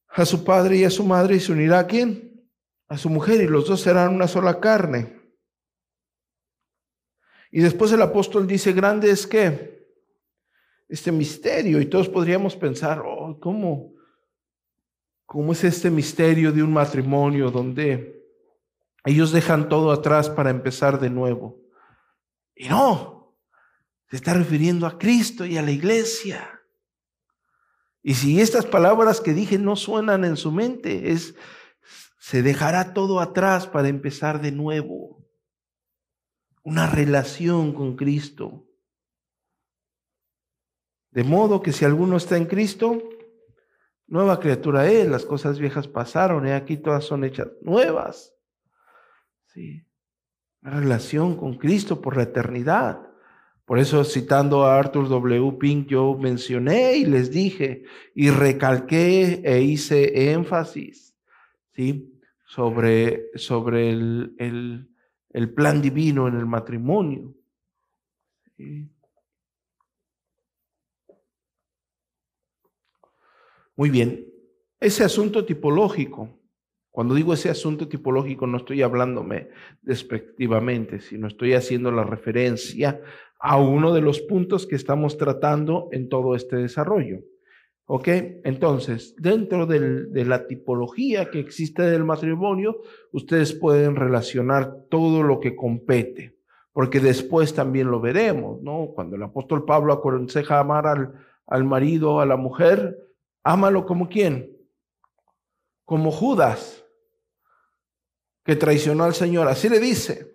[0.08, 2.29] a su padre y a su madre y se unirá a quién?
[2.90, 5.16] A su mujer y los dos serán una sola carne.
[7.52, 9.88] Y después el apóstol dice, grande es que
[10.88, 13.94] este misterio y todos podríamos pensar, oh, ¿cómo?
[15.24, 18.26] ¿Cómo es este misterio de un matrimonio donde
[19.04, 21.60] ellos dejan todo atrás para empezar de nuevo?
[22.56, 23.36] Y no,
[24.08, 26.60] se está refiriendo a Cristo y a la iglesia.
[28.02, 31.36] Y si estas palabras que dije no suenan en su mente, es,
[32.20, 35.26] se dejará todo atrás para empezar de nuevo.
[36.62, 38.66] Una relación con Cristo.
[41.10, 43.02] De modo que si alguno está en Cristo,
[44.06, 48.34] Nueva criatura es, las cosas viejas pasaron y aquí todas son hechas nuevas.
[49.46, 49.86] Sí.
[50.62, 53.08] Una relación con Cristo por la eternidad.
[53.64, 55.58] Por eso, citando a Arthur W.
[55.60, 61.09] Pink, yo mencioné y les dije y recalqué e hice énfasis
[62.46, 64.34] sobre, sobre el,
[65.28, 67.34] el, plan divino en el matrimonio.
[73.76, 74.26] Muy bien,
[74.80, 76.40] ese asunto tipológico,
[76.90, 79.48] cuando digo ese asunto tipológico no estoy hablándome
[79.80, 83.00] despectivamente, sino estoy haciendo la referencia
[83.38, 87.20] a uno de los puntos que estamos tratando en todo este desarrollo.
[87.92, 88.08] ¿Ok?
[88.44, 95.56] Entonces, dentro de la tipología que existe del matrimonio, ustedes pueden relacionar todo lo que
[95.56, 96.38] compete,
[96.72, 98.92] porque después también lo veremos, ¿no?
[98.94, 101.14] Cuando el apóstol Pablo aconseja amar al,
[101.46, 102.96] al marido, a la mujer,
[103.42, 104.56] Ámalo como quién?
[105.84, 106.84] Como Judas,
[108.44, 109.48] que traicionó al Señor.
[109.48, 110.30] Así le dice.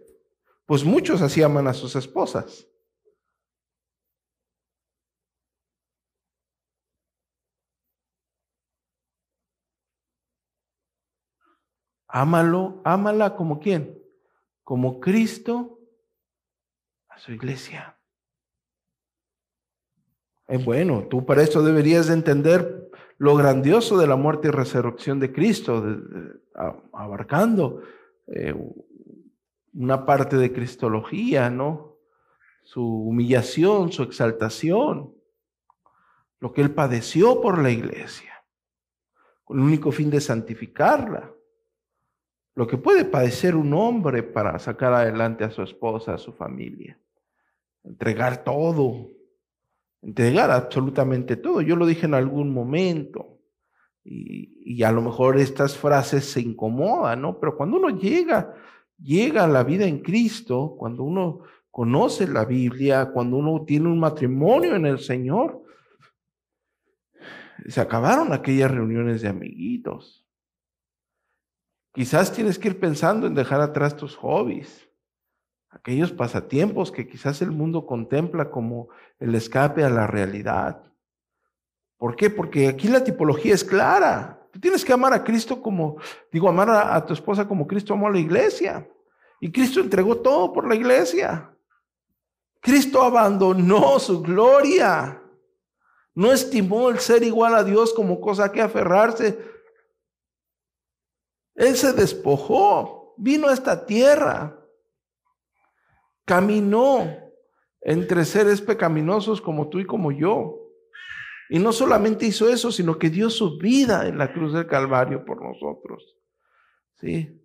[0.65, 2.67] Pues muchos así aman a sus esposas.
[12.17, 14.01] Ámalo, ámala como quién?
[14.63, 15.81] Como Cristo
[17.09, 17.99] a su iglesia.
[20.47, 25.19] Es bueno, tú para esto deberías de entender lo grandioso de la muerte y resurrección
[25.19, 25.83] de Cristo,
[26.93, 27.81] abarcando
[28.27, 28.55] eh,
[29.73, 31.97] una parte de cristología, ¿no?
[32.63, 35.13] Su humillación, su exaltación,
[36.39, 38.45] lo que él padeció por la iglesia,
[39.43, 41.34] con el único fin de santificarla.
[42.55, 46.97] Lo que puede padecer un hombre para sacar adelante a su esposa, a su familia.
[47.83, 49.11] Entregar todo,
[50.01, 51.61] entregar absolutamente todo.
[51.61, 53.39] Yo lo dije en algún momento
[54.05, 57.39] y, a lo mejor estas frases se incomodan, ¿no?
[57.39, 58.53] Pero cuando uno llega,
[58.97, 61.41] llega a la vida en Cristo, cuando uno
[61.71, 65.61] conoce la Biblia, cuando uno tiene un matrimonio en el Señor,
[67.67, 70.24] se acabaron aquellas reuniones de amiguitos.
[71.95, 74.85] Quizás tienes que ir pensando en dejar atrás tus hobbies
[75.75, 78.87] aquellos pasatiempos que quizás el mundo contempla como
[79.19, 80.81] el escape a la realidad.
[81.97, 82.29] ¿Por qué?
[82.29, 84.47] Porque aquí la tipología es clara.
[84.51, 85.97] Tú tienes que amar a Cristo como,
[86.31, 88.89] digo, amar a, tu esposa como Cristo amó a la iglesia.
[89.41, 91.51] Y Cristo entregó todo por la iglesia.
[92.61, 95.21] Cristo abandonó su gloria.
[96.13, 99.37] No estimó el ser igual a Dios como cosa que aferrarse.
[101.55, 104.61] Él se despojó, vino a esta tierra
[106.25, 107.07] Caminó
[107.81, 110.59] entre seres pecaminosos como tú y como yo.
[111.49, 115.23] Y no solamente hizo eso, sino que dio su vida en la cruz del Calvario
[115.23, 116.17] por nosotros.
[116.99, 117.39] ¿Sí?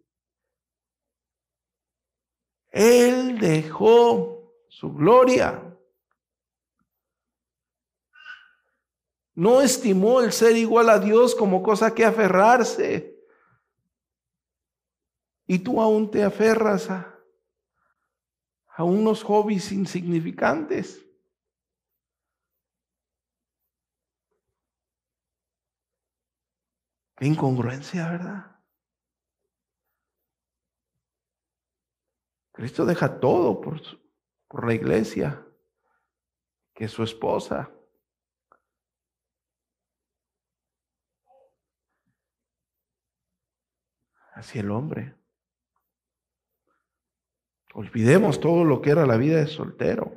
[2.70, 5.76] Él dejó su gloria.
[9.34, 13.19] No estimó el ser igual a Dios como cosa que aferrarse.
[15.52, 17.18] Y tú aún te aferras a,
[18.68, 21.04] a unos hobbies insignificantes.
[27.16, 28.62] Qué incongruencia, ¿verdad?
[32.52, 33.80] Cristo deja todo por,
[34.46, 35.44] por la iglesia,
[36.72, 37.74] que es su esposa.
[44.32, 45.19] Así el hombre.
[47.72, 50.16] Olvidemos todo lo que era la vida de soltero.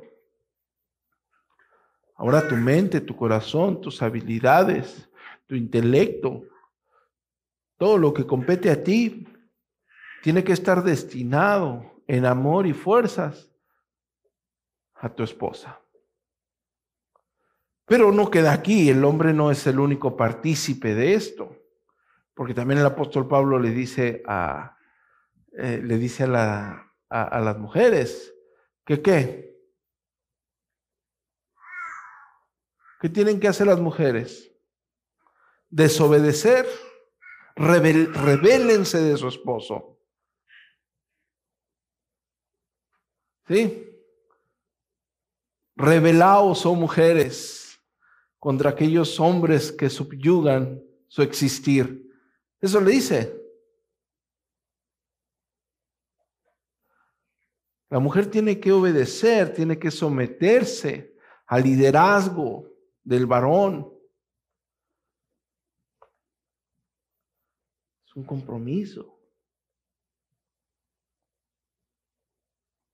[2.16, 5.08] Ahora tu mente, tu corazón, tus habilidades,
[5.46, 6.44] tu intelecto,
[7.76, 9.26] todo lo que compete a ti,
[10.22, 13.50] tiene que estar destinado en amor y fuerzas
[14.94, 15.80] a tu esposa.
[17.86, 21.54] Pero no queda aquí, el hombre no es el único partícipe de esto,
[22.32, 24.78] porque también el apóstol Pablo le dice a,
[25.52, 28.34] eh, le dice a la, a, las mujeres.
[28.84, 29.56] ¿Que qué?
[33.00, 34.52] ¿Qué tienen que hacer las mujeres?
[35.68, 36.66] Desobedecer.
[37.56, 40.00] Rebel, rebélense de su esposo.
[43.46, 43.86] ¿Sí?
[45.76, 47.80] Rebelaos, oh mujeres,
[48.38, 52.10] contra aquellos hombres que subyugan su existir.
[52.60, 53.43] Eso le dice.
[57.94, 61.14] La mujer tiene que obedecer, tiene que someterse
[61.46, 62.68] al liderazgo
[63.04, 63.88] del varón.
[68.04, 69.16] Es un compromiso.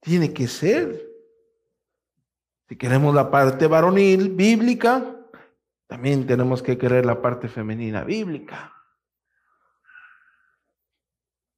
[0.00, 1.02] Tiene que ser.
[2.68, 5.26] Si queremos la parte varonil bíblica,
[5.86, 8.79] también tenemos que querer la parte femenina bíblica.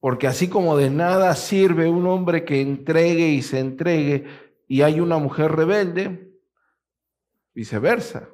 [0.02, 4.26] Porque así como de nada sirve un hombre que entregue y se entregue
[4.66, 6.40] y hay una mujer rebelde,
[7.54, 8.28] viceversa.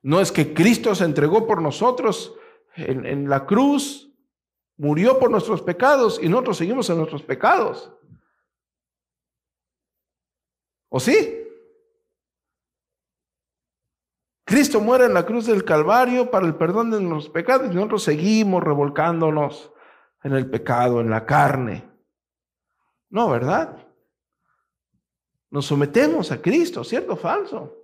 [0.00, 2.36] No es que Cristo se entregó por nosotros
[2.76, 4.08] en, la cruz,
[4.76, 7.92] murió por nuestros pecados y nosotros seguimos en nuestros pecados.
[10.88, 11.45] ¿O sí?
[14.46, 18.04] Cristo muere en la cruz del Calvario para el perdón de nuestros pecados y nosotros
[18.04, 19.72] seguimos revolcándonos
[20.22, 21.90] en el pecado, en la carne.
[23.10, 23.76] No, ¿verdad?
[25.50, 27.76] Nos sometemos a Cristo, ¿cierto o falso?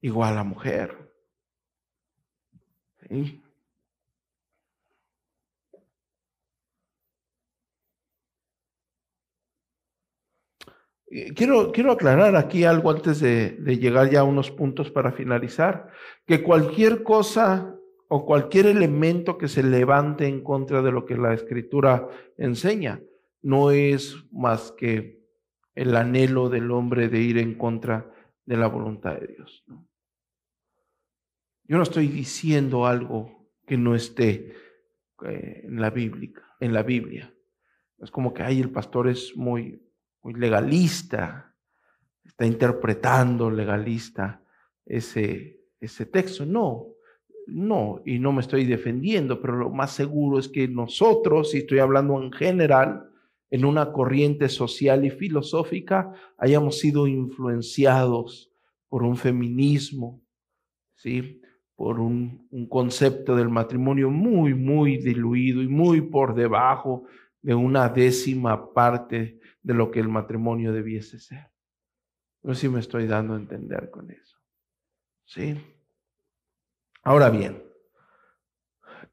[0.00, 1.14] Igual a mujer.
[3.08, 3.41] ¿Sí?
[11.34, 15.88] Quiero, quiero aclarar aquí algo antes de, de llegar ya a unos puntos para finalizar,
[16.26, 17.76] que cualquier cosa
[18.08, 23.00] o cualquier elemento que se levante en contra de lo que la escritura enseña
[23.42, 25.22] no es más que
[25.74, 28.10] el anhelo del hombre de ir en contra
[28.44, 29.64] de la voluntad de Dios.
[31.64, 34.54] Yo no estoy diciendo algo que no esté
[35.24, 37.34] eh, en la Biblia, en la Biblia.
[37.98, 39.80] Es como que ahí el pastor es muy
[40.22, 41.54] muy legalista,
[42.24, 44.42] está interpretando legalista
[44.86, 46.46] ese, ese texto.
[46.46, 46.86] No,
[47.46, 51.80] no, y no me estoy defendiendo, pero lo más seguro es que nosotros, y estoy
[51.80, 53.08] hablando en general,
[53.50, 58.50] en una corriente social y filosófica, hayamos sido influenciados
[58.88, 60.22] por un feminismo,
[60.94, 61.40] ¿sí?
[61.74, 67.04] por un, un concepto del matrimonio muy, muy diluido y muy por debajo
[67.42, 71.50] de una décima parte de lo que el matrimonio debiese ser.
[72.42, 74.38] No sé si me estoy dando a entender con eso.
[75.24, 75.56] ¿Sí?
[77.04, 77.62] Ahora bien,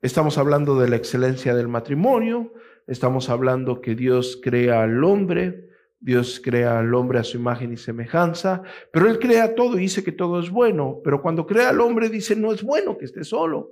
[0.01, 2.53] estamos hablando de la excelencia del matrimonio,
[2.87, 5.69] estamos hablando que Dios crea al hombre,
[5.99, 10.03] Dios crea al hombre a su imagen y semejanza, pero Él crea todo y dice
[10.03, 13.23] que todo es bueno, pero cuando crea al hombre dice no es bueno que esté
[13.23, 13.71] solo.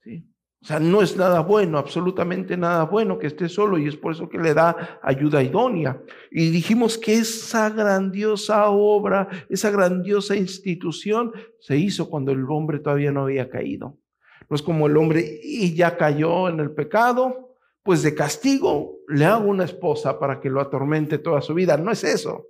[0.00, 0.31] ¿Sí?
[0.62, 4.12] O sea, no es nada bueno, absolutamente nada bueno que esté solo y es por
[4.12, 6.00] eso que le da ayuda idónea.
[6.30, 13.10] Y dijimos que esa grandiosa obra, esa grandiosa institución se hizo cuando el hombre todavía
[13.10, 13.98] no había caído.
[14.48, 19.24] No es como el hombre y ya cayó en el pecado, pues de castigo le
[19.24, 21.76] hago una esposa para que lo atormente toda su vida.
[21.76, 22.46] No es eso.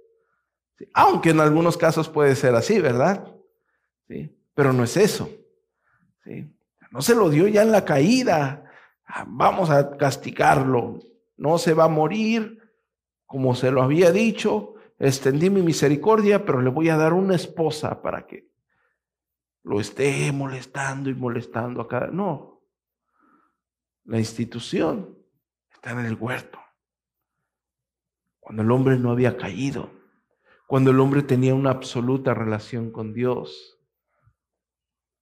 [0.92, 3.26] Aunque en algunos casos puede ser así, ¿verdad?
[4.06, 4.36] ¿Sí?
[4.54, 5.30] Pero no es eso.
[6.24, 6.46] ¿Sí?
[6.92, 8.70] No se lo dio ya en la caída.
[9.06, 11.00] Ah, vamos a castigarlo.
[11.36, 12.62] No se va a morir,
[13.24, 14.74] como se lo había dicho.
[14.98, 18.52] Extendí mi misericordia, pero le voy a dar una esposa para que
[19.64, 22.08] lo esté molestando y molestando a cada.
[22.08, 22.62] No.
[24.04, 25.18] La institución
[25.72, 26.60] está en el huerto.
[28.38, 29.90] Cuando el hombre no había caído.
[30.66, 33.81] Cuando el hombre tenía una absoluta relación con Dios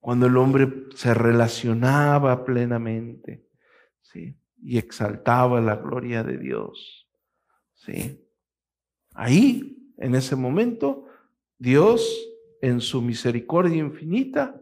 [0.01, 3.47] cuando el hombre se relacionaba plenamente.
[4.63, 7.09] Y exaltaba la gloria de Dios,
[7.75, 8.27] ¿sí?
[9.15, 11.07] Ahí, en ese momento,
[11.57, 12.29] Dios,
[12.61, 14.61] en su misericordia infinita,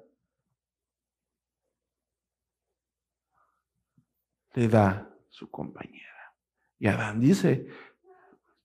[4.54, 6.34] le da su compañera.
[6.78, 7.66] Y Adán dice,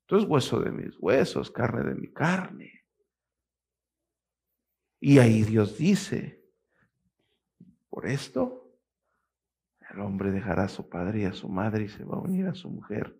[0.01, 2.85] esto es hueso de mis huesos, carne de mi carne.
[4.99, 6.42] Y ahí Dios dice,
[7.93, 8.75] por esto,
[9.91, 12.47] el hombre dejará a su padre y a su madre y se va a unir
[12.47, 13.15] a su mujer.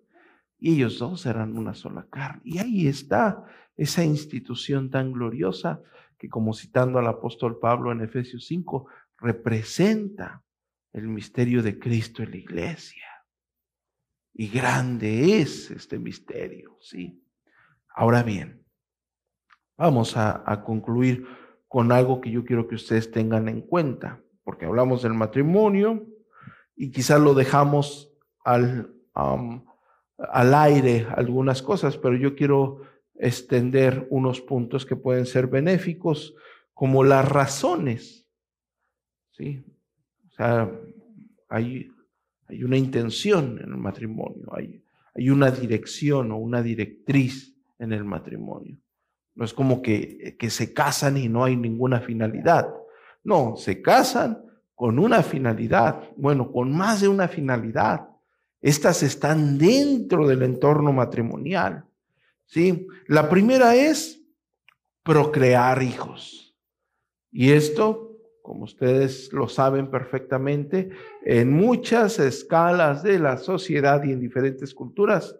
[0.57, 2.41] Y ellos dos serán una sola carne.
[2.43, 3.45] Y ahí está
[3.75, 5.79] esa institución tan gloriosa
[6.17, 8.87] que, como citando al apóstol Pablo en Efesios 5,
[9.19, 10.41] representa
[10.91, 13.07] el misterio de Cristo en la iglesia.
[14.33, 17.23] Y grande es este misterio, ¿sí?
[17.89, 18.65] Ahora bien,
[19.77, 21.27] vamos a, a concluir
[21.67, 26.05] con algo que yo quiero que ustedes tengan en cuenta porque hablamos del matrimonio
[26.75, 28.11] y quizás lo dejamos
[28.43, 32.81] al, al aire algunas cosas, pero yo quiero
[33.15, 36.35] extender unos puntos que pueden ser benéficos,
[36.73, 38.27] como las razones.
[39.31, 39.63] ¿sí?
[40.27, 40.71] O sea,
[41.49, 41.91] hay,
[42.47, 44.83] hay una intención en el matrimonio, hay,
[45.13, 48.77] hay una dirección o una directriz en el matrimonio.
[49.35, 52.67] No es como que, que se casan y no hay ninguna finalidad.
[53.23, 54.43] No, se casan
[54.75, 58.09] con una finalidad, bueno, con más de una finalidad.
[58.61, 61.85] Estas están dentro del entorno matrimonial.
[62.45, 62.87] ¿sí?
[63.07, 64.21] La primera es
[65.03, 66.55] procrear hijos.
[67.31, 70.91] Y esto, como ustedes lo saben perfectamente,
[71.25, 75.35] en muchas escalas de la sociedad y en diferentes culturas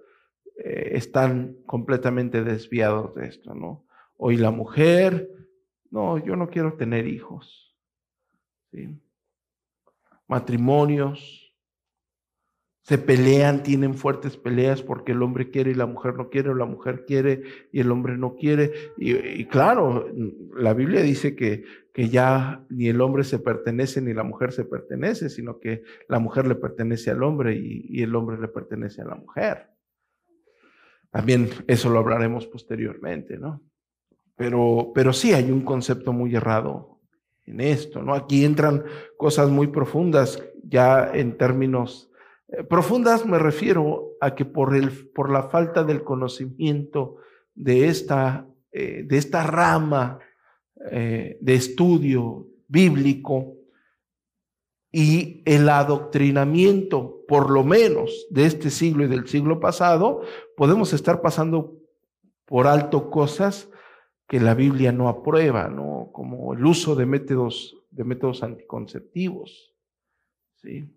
[0.58, 3.86] eh, están completamente desviados de esto, ¿no?
[4.18, 5.30] Hoy la mujer,
[5.92, 7.73] no, yo no quiero tener hijos.
[10.28, 11.44] Matrimonios,
[12.84, 16.54] se pelean, tienen fuertes peleas porque el hombre quiere y la mujer no quiere, o
[16.54, 18.74] la mujer quiere y el hombre no quiere.
[18.98, 20.10] Y, claro,
[20.54, 21.64] la Biblia dice que,
[21.94, 26.20] que, ya ni el hombre se pertenece ni la mujer se pertenece, sino que la
[26.20, 29.70] mujer le pertenece al hombre y, y el hombre le pertenece a la mujer.
[31.10, 33.62] También eso lo hablaremos posteriormente, ¿no?
[34.36, 36.93] Pero, pero sí hay un concepto muy errado
[37.46, 38.14] en esto, ¿no?
[38.14, 38.84] Aquí entran
[39.18, 42.10] cosas muy profundas ya en términos
[42.54, 47.18] eh, profundas me refiero a que por, el, por la falta del conocimiento
[47.56, 50.20] de esta, eh, de esta rama
[50.92, 53.56] eh, de estudio bíblico
[54.92, 60.22] y el adoctrinamiento, por lo menos de este siglo y del siglo pasado,
[60.56, 61.80] podemos estar pasando
[62.46, 63.70] por alto cosas
[64.28, 66.10] que la Biblia no aprueba, ¿no?
[66.12, 69.74] como el uso de métodos, de métodos anticonceptivos.
[70.56, 70.90] ¿sí?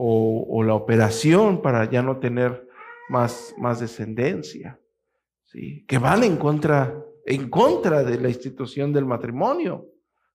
[0.00, 2.68] o, la operación para ya no tener
[3.08, 4.78] más, más descendencia,
[5.44, 5.84] ¿sí?
[5.88, 9.86] que van en contra, en contra de la institución del matrimonio.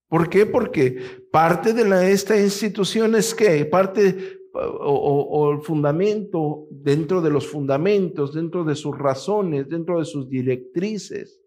[0.09, 0.45] ¿Por qué?
[0.45, 0.99] Porque
[1.31, 7.47] parte de la, esta institución es que, parte o, o, el fundamento, dentro de los
[7.47, 11.39] fundamentos, dentro de sus razones, dentro de sus directrices,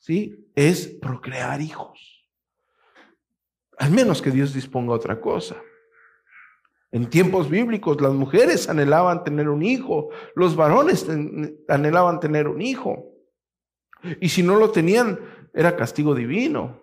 [0.00, 0.50] ¿sí?
[0.54, 2.26] Es procrear hijos.
[3.78, 5.56] Al menos que Dios disponga otra cosa.
[6.90, 11.06] En tiempos bíblicos las mujeres anhelaban tener un hijo, los varones
[11.68, 13.14] anhelaban tener un hijo.
[14.20, 15.20] Y si no lo tenían,
[15.54, 16.82] era castigo divino.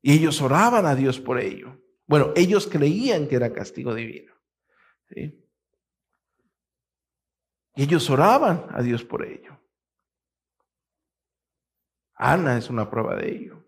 [0.00, 1.78] Y ellos oraban a Dios por ello.
[2.06, 4.32] Bueno, ellos creían que era castigo divino.
[5.10, 5.32] Y
[7.82, 9.55] ellos oraban a Dios por ello.
[12.16, 13.66] Ana es una prueba de ello.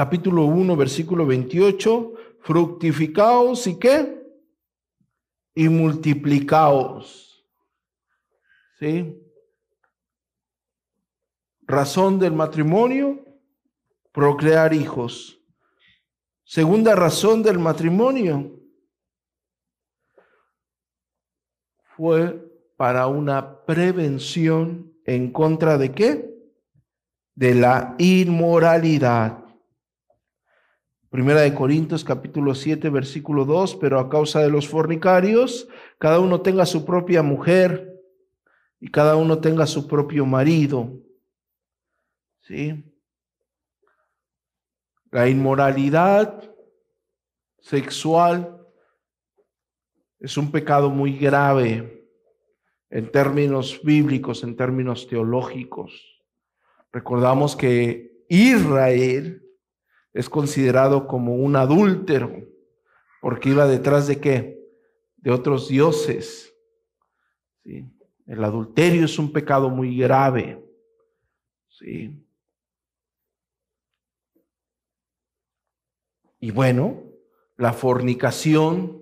[0.00, 4.26] capítulo 1, versículo 28, fructificaos y qué?
[5.54, 7.46] Y multiplicaos.
[8.78, 9.22] ¿Sí?
[11.60, 13.22] Razón del matrimonio,
[14.10, 15.38] procrear hijos.
[16.44, 18.59] Segunda razón del matrimonio
[22.00, 26.34] fue para una prevención en contra de qué?
[27.34, 29.44] De la inmoralidad.
[31.10, 36.40] Primera de Corintios capítulo 7 versículo 2, pero a causa de los fornicarios, cada uno
[36.40, 38.00] tenga su propia mujer
[38.80, 41.02] y cada uno tenga su propio marido.
[42.40, 42.82] ¿Sí?
[45.10, 46.50] La inmoralidad
[47.58, 48.59] sexual
[50.20, 52.06] es un pecado muy grave
[52.90, 56.22] en términos bíblicos, en términos teológicos.
[56.92, 59.42] Recordamos que Israel
[60.12, 62.32] es considerado como un adúltero,
[63.20, 64.60] porque iba detrás de qué?
[65.16, 66.54] De otros dioses.
[67.64, 67.84] ¿Sí?
[68.26, 70.62] El adulterio es un pecado muy grave.
[71.68, 72.12] ¿Sí?
[76.40, 77.02] Y bueno,
[77.56, 78.99] la fornicación,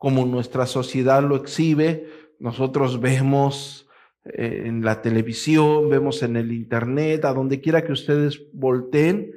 [0.00, 3.86] como nuestra sociedad lo exhibe, nosotros vemos
[4.24, 9.34] eh, en la televisión, vemos en el internet, a donde quiera que ustedes volteen,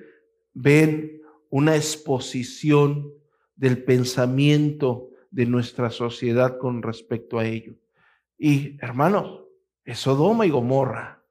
[0.54, 3.12] ven una exposición
[3.58, 7.76] del pensamiento de nuestra sociedad con respecto a ello.
[8.38, 9.44] Y hermanos,
[9.84, 11.26] es Sodoma y Gomorra.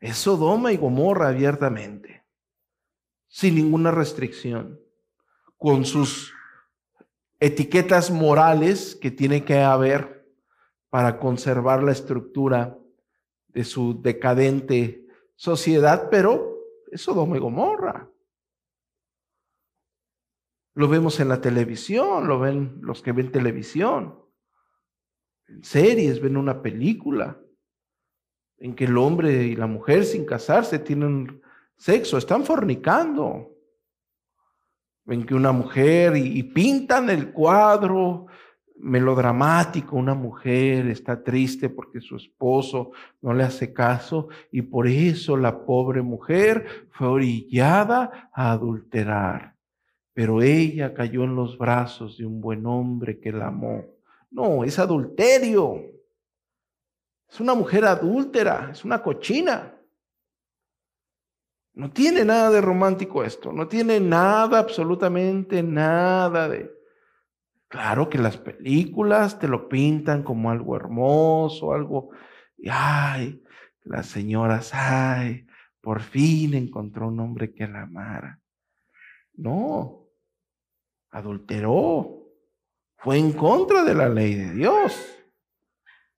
[0.00, 2.24] Es Sodoma y Gomorra abiertamente,
[3.28, 4.80] sin ninguna restricción,
[5.56, 6.34] con sus
[7.40, 10.26] etiquetas morales que tiene que haber
[10.90, 12.78] para conservar la estructura
[13.48, 16.58] de su decadente sociedad, pero
[16.90, 18.10] es Sodoma y Gomorra.
[20.74, 24.22] Lo vemos en la televisión, lo ven los que ven televisión.
[25.48, 27.40] En series, ven una película
[28.58, 31.42] en que el hombre y la mujer sin casarse tienen
[31.76, 33.57] sexo, están fornicando.
[35.08, 38.26] Ven que una mujer y, pintan el cuadro
[38.76, 42.90] melodramático, una mujer está triste porque su esposo
[43.22, 49.54] no le hace caso y por eso la pobre mujer fue orillada a adulterar.
[50.12, 53.86] Pero ella cayó en los brazos de un buen hombre que la amó.
[54.30, 55.84] No, es adulterio.
[57.26, 59.77] Es una mujer adúltera, es una cochina.
[61.78, 66.76] No tiene nada de romántico esto, no tiene nada, absolutamente nada de...
[67.68, 72.10] Claro que las películas te lo pintan como algo hermoso, algo...
[72.68, 73.44] Ay,
[73.84, 75.46] las señoras, ay,
[75.80, 78.40] por fin encontró un hombre que la amara.
[79.34, 80.08] No,
[81.10, 82.24] adulteró,
[82.96, 85.16] fue en contra de la ley de Dios.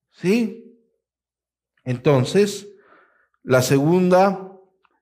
[0.08, 0.74] ¿Sí?
[1.84, 2.66] Entonces,
[3.42, 4.49] la segunda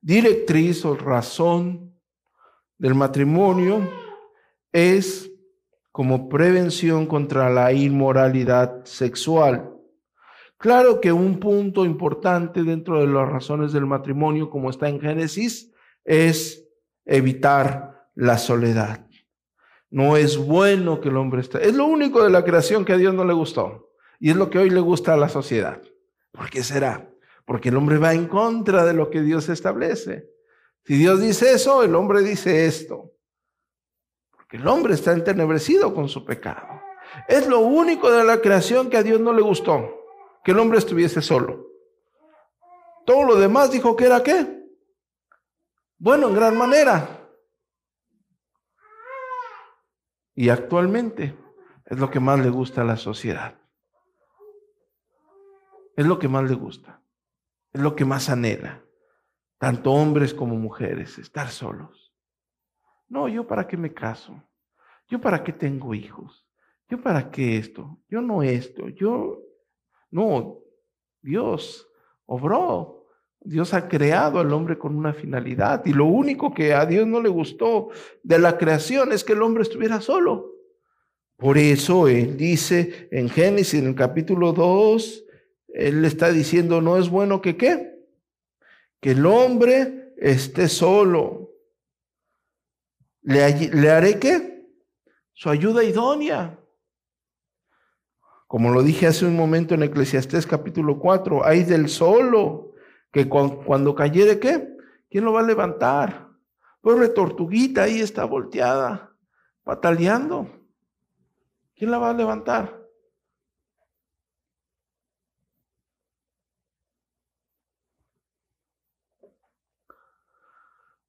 [0.01, 1.95] directriz o razón
[2.79, 3.89] del matrimonio
[4.73, 5.31] es
[5.91, 9.75] como prevención contra la inmoralidad sexual.
[10.57, 15.73] Claro que un punto importante dentro de las razones del matrimonio, como está en Génesis,
[16.05, 16.69] es
[17.05, 19.07] evitar la soledad.
[19.91, 21.67] No es bueno que el hombre esté.
[21.67, 23.91] Es lo único de la creación que a Dios no le gustó.
[24.21, 25.81] Y es lo que hoy le gusta a la sociedad.
[26.33, 27.09] ¿Por qué será?
[27.49, 30.31] Porque el hombre va en contra de lo que Dios establece.
[30.85, 33.15] Si Dios dice eso, el hombre dice esto.
[34.31, 36.83] Porque el hombre está entenebrecido con su pecado.
[37.27, 39.81] Es lo único de la creación que a Dios no le gustó,
[40.45, 41.69] que el hombre estuviese solo.
[43.07, 44.69] Todo lo demás dijo que era qué?
[45.97, 47.31] Bueno, en gran manera.
[50.35, 51.35] Y actualmente
[51.87, 53.59] es lo que más le gusta a la sociedad.
[55.97, 56.99] Es lo que más le gusta.
[57.73, 58.85] Es lo que más anhela,
[59.59, 62.13] tanto hombres como mujeres, estar solos.
[63.09, 64.43] No, yo para qué me caso,
[65.09, 66.47] yo para qué tengo hijos,
[66.89, 69.43] yo para qué esto, yo no esto, yo
[70.11, 70.59] no,
[71.23, 71.89] Dios
[72.27, 72.95] obró.
[73.41, 77.23] Dios ha creado al hombre con una finalidad y lo único que a Dios no
[77.23, 77.89] le gustó
[78.23, 80.53] de la creación es que el hombre estuviera solo.
[81.37, 85.25] Por eso Él dice en Génesis, en el capítulo 2,
[85.69, 87.99] él está diciendo, no es bueno que qué?
[89.01, 91.53] Que el hombre esté solo.
[93.23, 94.67] ¿Le, le haré qué?
[95.33, 96.59] Su ayuda idónea.
[98.49, 102.73] Como lo dije hace un momento en Eclesiastés capítulo 4, hay del solo,
[103.13, 104.77] que cuando, cayere qué?
[105.11, 106.29] ¿Quién lo va a levantar?
[106.81, 109.13] Pobre tortuguita ahí está volteada,
[109.65, 110.49] pataleando.
[111.77, 112.78] ¿Quién la va a levantar?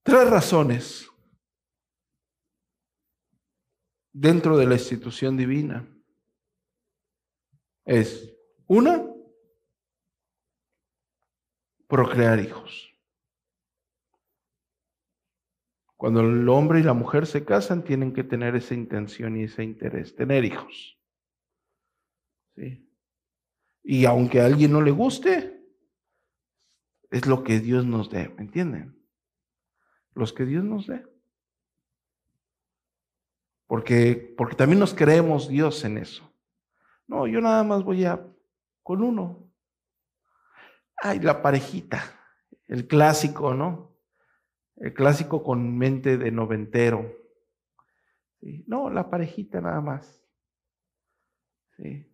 [0.09, 1.07] Tres razones
[4.11, 5.87] dentro de la institución divina.
[7.85, 8.35] Es
[8.65, 9.05] una,
[11.85, 12.91] procrear hijos.
[15.95, 19.63] Cuando el hombre y la mujer se casan, tienen que tener esa intención y ese
[19.63, 20.99] interés, tener hijos.
[22.55, 22.89] ¿Sí?
[23.83, 25.63] Y aunque a alguien no le guste,
[27.11, 28.98] es lo que Dios nos dé, ¿me entienden?
[30.19, 31.03] Los que Dios nos dé.
[33.65, 36.29] Porque, porque también nos creemos Dios en eso.
[37.07, 38.27] No, yo nada más voy a
[38.83, 39.51] con uno.
[40.97, 42.03] Ay, la parejita,
[42.67, 43.95] el clásico, ¿no?
[44.75, 47.15] El clásico con mente de noventero.
[48.41, 50.23] No, la parejita nada más.
[51.77, 52.05] Sí.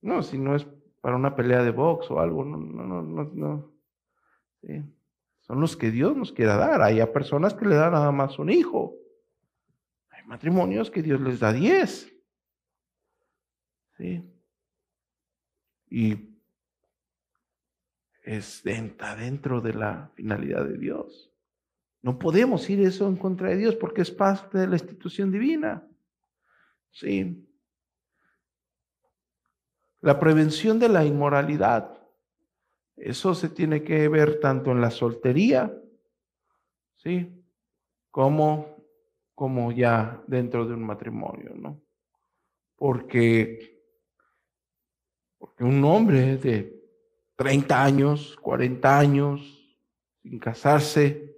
[0.00, 0.64] No, si no es
[1.00, 3.72] para una pelea de box o algo, no, no, no, no.
[4.62, 4.95] Sí
[5.46, 6.82] son los que Dios nos quiera dar.
[6.82, 8.96] Hay personas que le dan nada más un hijo.
[10.10, 12.12] Hay matrimonios que Dios les da diez.
[13.96, 14.22] ¿Sí?
[15.88, 16.36] Y
[18.22, 21.32] es dentro de la finalidad de Dios.
[22.02, 25.86] No podemos ir eso en contra de Dios porque es parte de la institución divina.
[26.90, 27.48] Sí.
[30.00, 31.96] La prevención de la inmoralidad.
[32.96, 35.72] Eso se tiene que ver tanto en la soltería,
[36.96, 37.44] ¿sí?
[38.10, 38.84] Como,
[39.34, 41.82] como ya dentro de un matrimonio, ¿no?
[42.74, 43.82] Porque,
[45.36, 46.82] porque un hombre de
[47.36, 49.78] 30 años, 40 años,
[50.22, 51.36] sin casarse,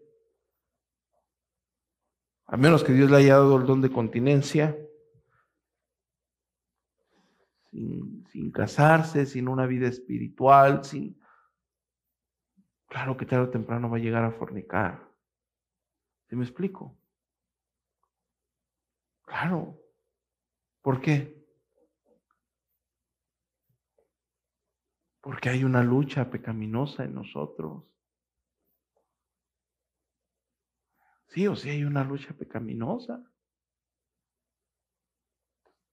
[2.46, 4.78] a menos que Dios le haya dado el don de continencia,
[7.70, 11.17] sin, sin casarse, sin una vida espiritual, sin,
[12.88, 15.08] claro que tarde o temprano va a llegar a fornicar.
[16.28, 16.98] ¿Sí me explico?
[19.24, 19.80] Claro.
[20.82, 21.38] ¿Por qué?
[25.20, 27.84] Porque hay una lucha pecaminosa en nosotros.
[31.28, 33.22] Sí o sí hay una lucha pecaminosa.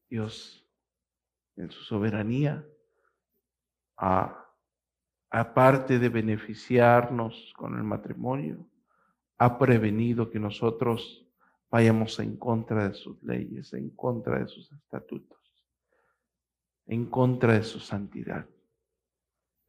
[0.09, 0.65] Dios,
[1.57, 2.65] en su soberanía,
[5.39, 8.65] aparte de beneficiarnos con el matrimonio,
[9.37, 11.27] ha prevenido que nosotros
[11.69, 15.37] vayamos en contra de sus leyes, en contra de sus estatutos,
[16.85, 18.47] en contra de su santidad.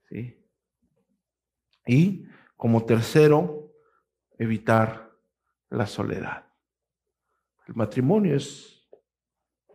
[0.08, 0.40] ¿Sí?
[1.84, 3.72] Y como tercero,
[4.38, 5.18] evitar
[5.68, 6.46] la soledad.
[7.66, 8.88] El matrimonio es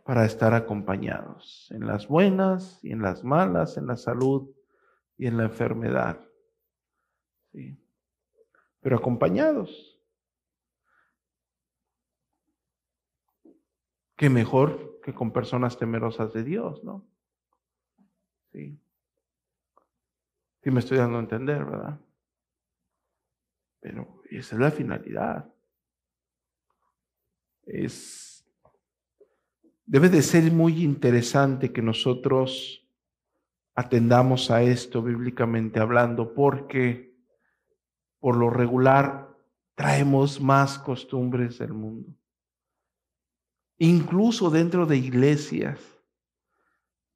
[0.06, 4.56] para estar acompañados en las buenas y en las malas, en la salud
[5.22, 6.20] y en la enfermedad.
[7.52, 7.78] ¿Sí?
[8.80, 10.02] Pero acompañados.
[14.16, 17.08] Qué mejor que con personas temerosas de Dios, ¿no?
[18.52, 18.82] Sí.
[20.64, 22.00] Sí me estoy dando a entender, ¿verdad?
[23.80, 25.54] Pero esa es la finalidad.
[27.68, 28.44] Es
[29.86, 32.81] debe de ser muy interesante que nosotros
[33.82, 37.16] atendamos a esto bíblicamente hablando porque
[38.20, 39.30] por lo regular
[39.76, 42.16] traemos más costumbres del mundo
[43.82, 45.80] incluso dentro de iglesias.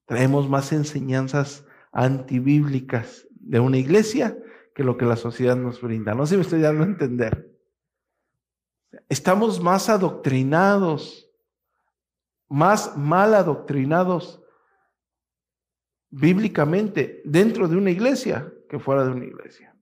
[0.06, 4.36] Traemos más enseñanzas antibíblicas de una iglesia
[4.74, 6.16] que lo que la sociedad nos brinda.
[6.16, 7.56] No sé si me estoy dando a entender.
[9.10, 11.30] Estamos más adoctrinados,
[12.50, 14.42] más mal adoctrinados
[16.18, 19.76] bíblicamente dentro de una iglesia que fuera de una iglesia.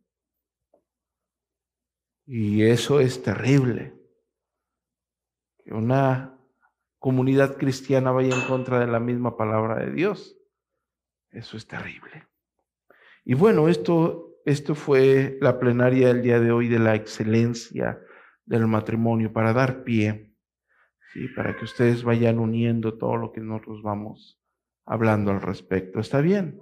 [2.25, 3.93] Y eso es terrible.
[5.63, 6.35] Que una
[6.97, 10.35] comunidad cristiana vaya en contra de la misma palabra de Dios.
[11.29, 12.27] Eso es terrible.
[13.25, 18.01] Y bueno, esto, esto fue la plenaria del día de hoy de la excelencia
[18.45, 20.33] del matrimonio para dar pie,
[21.13, 21.27] ¿sí?
[21.35, 24.42] para que ustedes vayan uniendo todo lo que nosotros vamos
[24.85, 25.99] hablando al respecto.
[25.99, 26.61] ¿Está bien?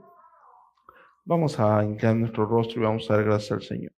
[1.25, 3.89] Vamos a inclinar nuestro rostro y vamos a dar gracias al Señor.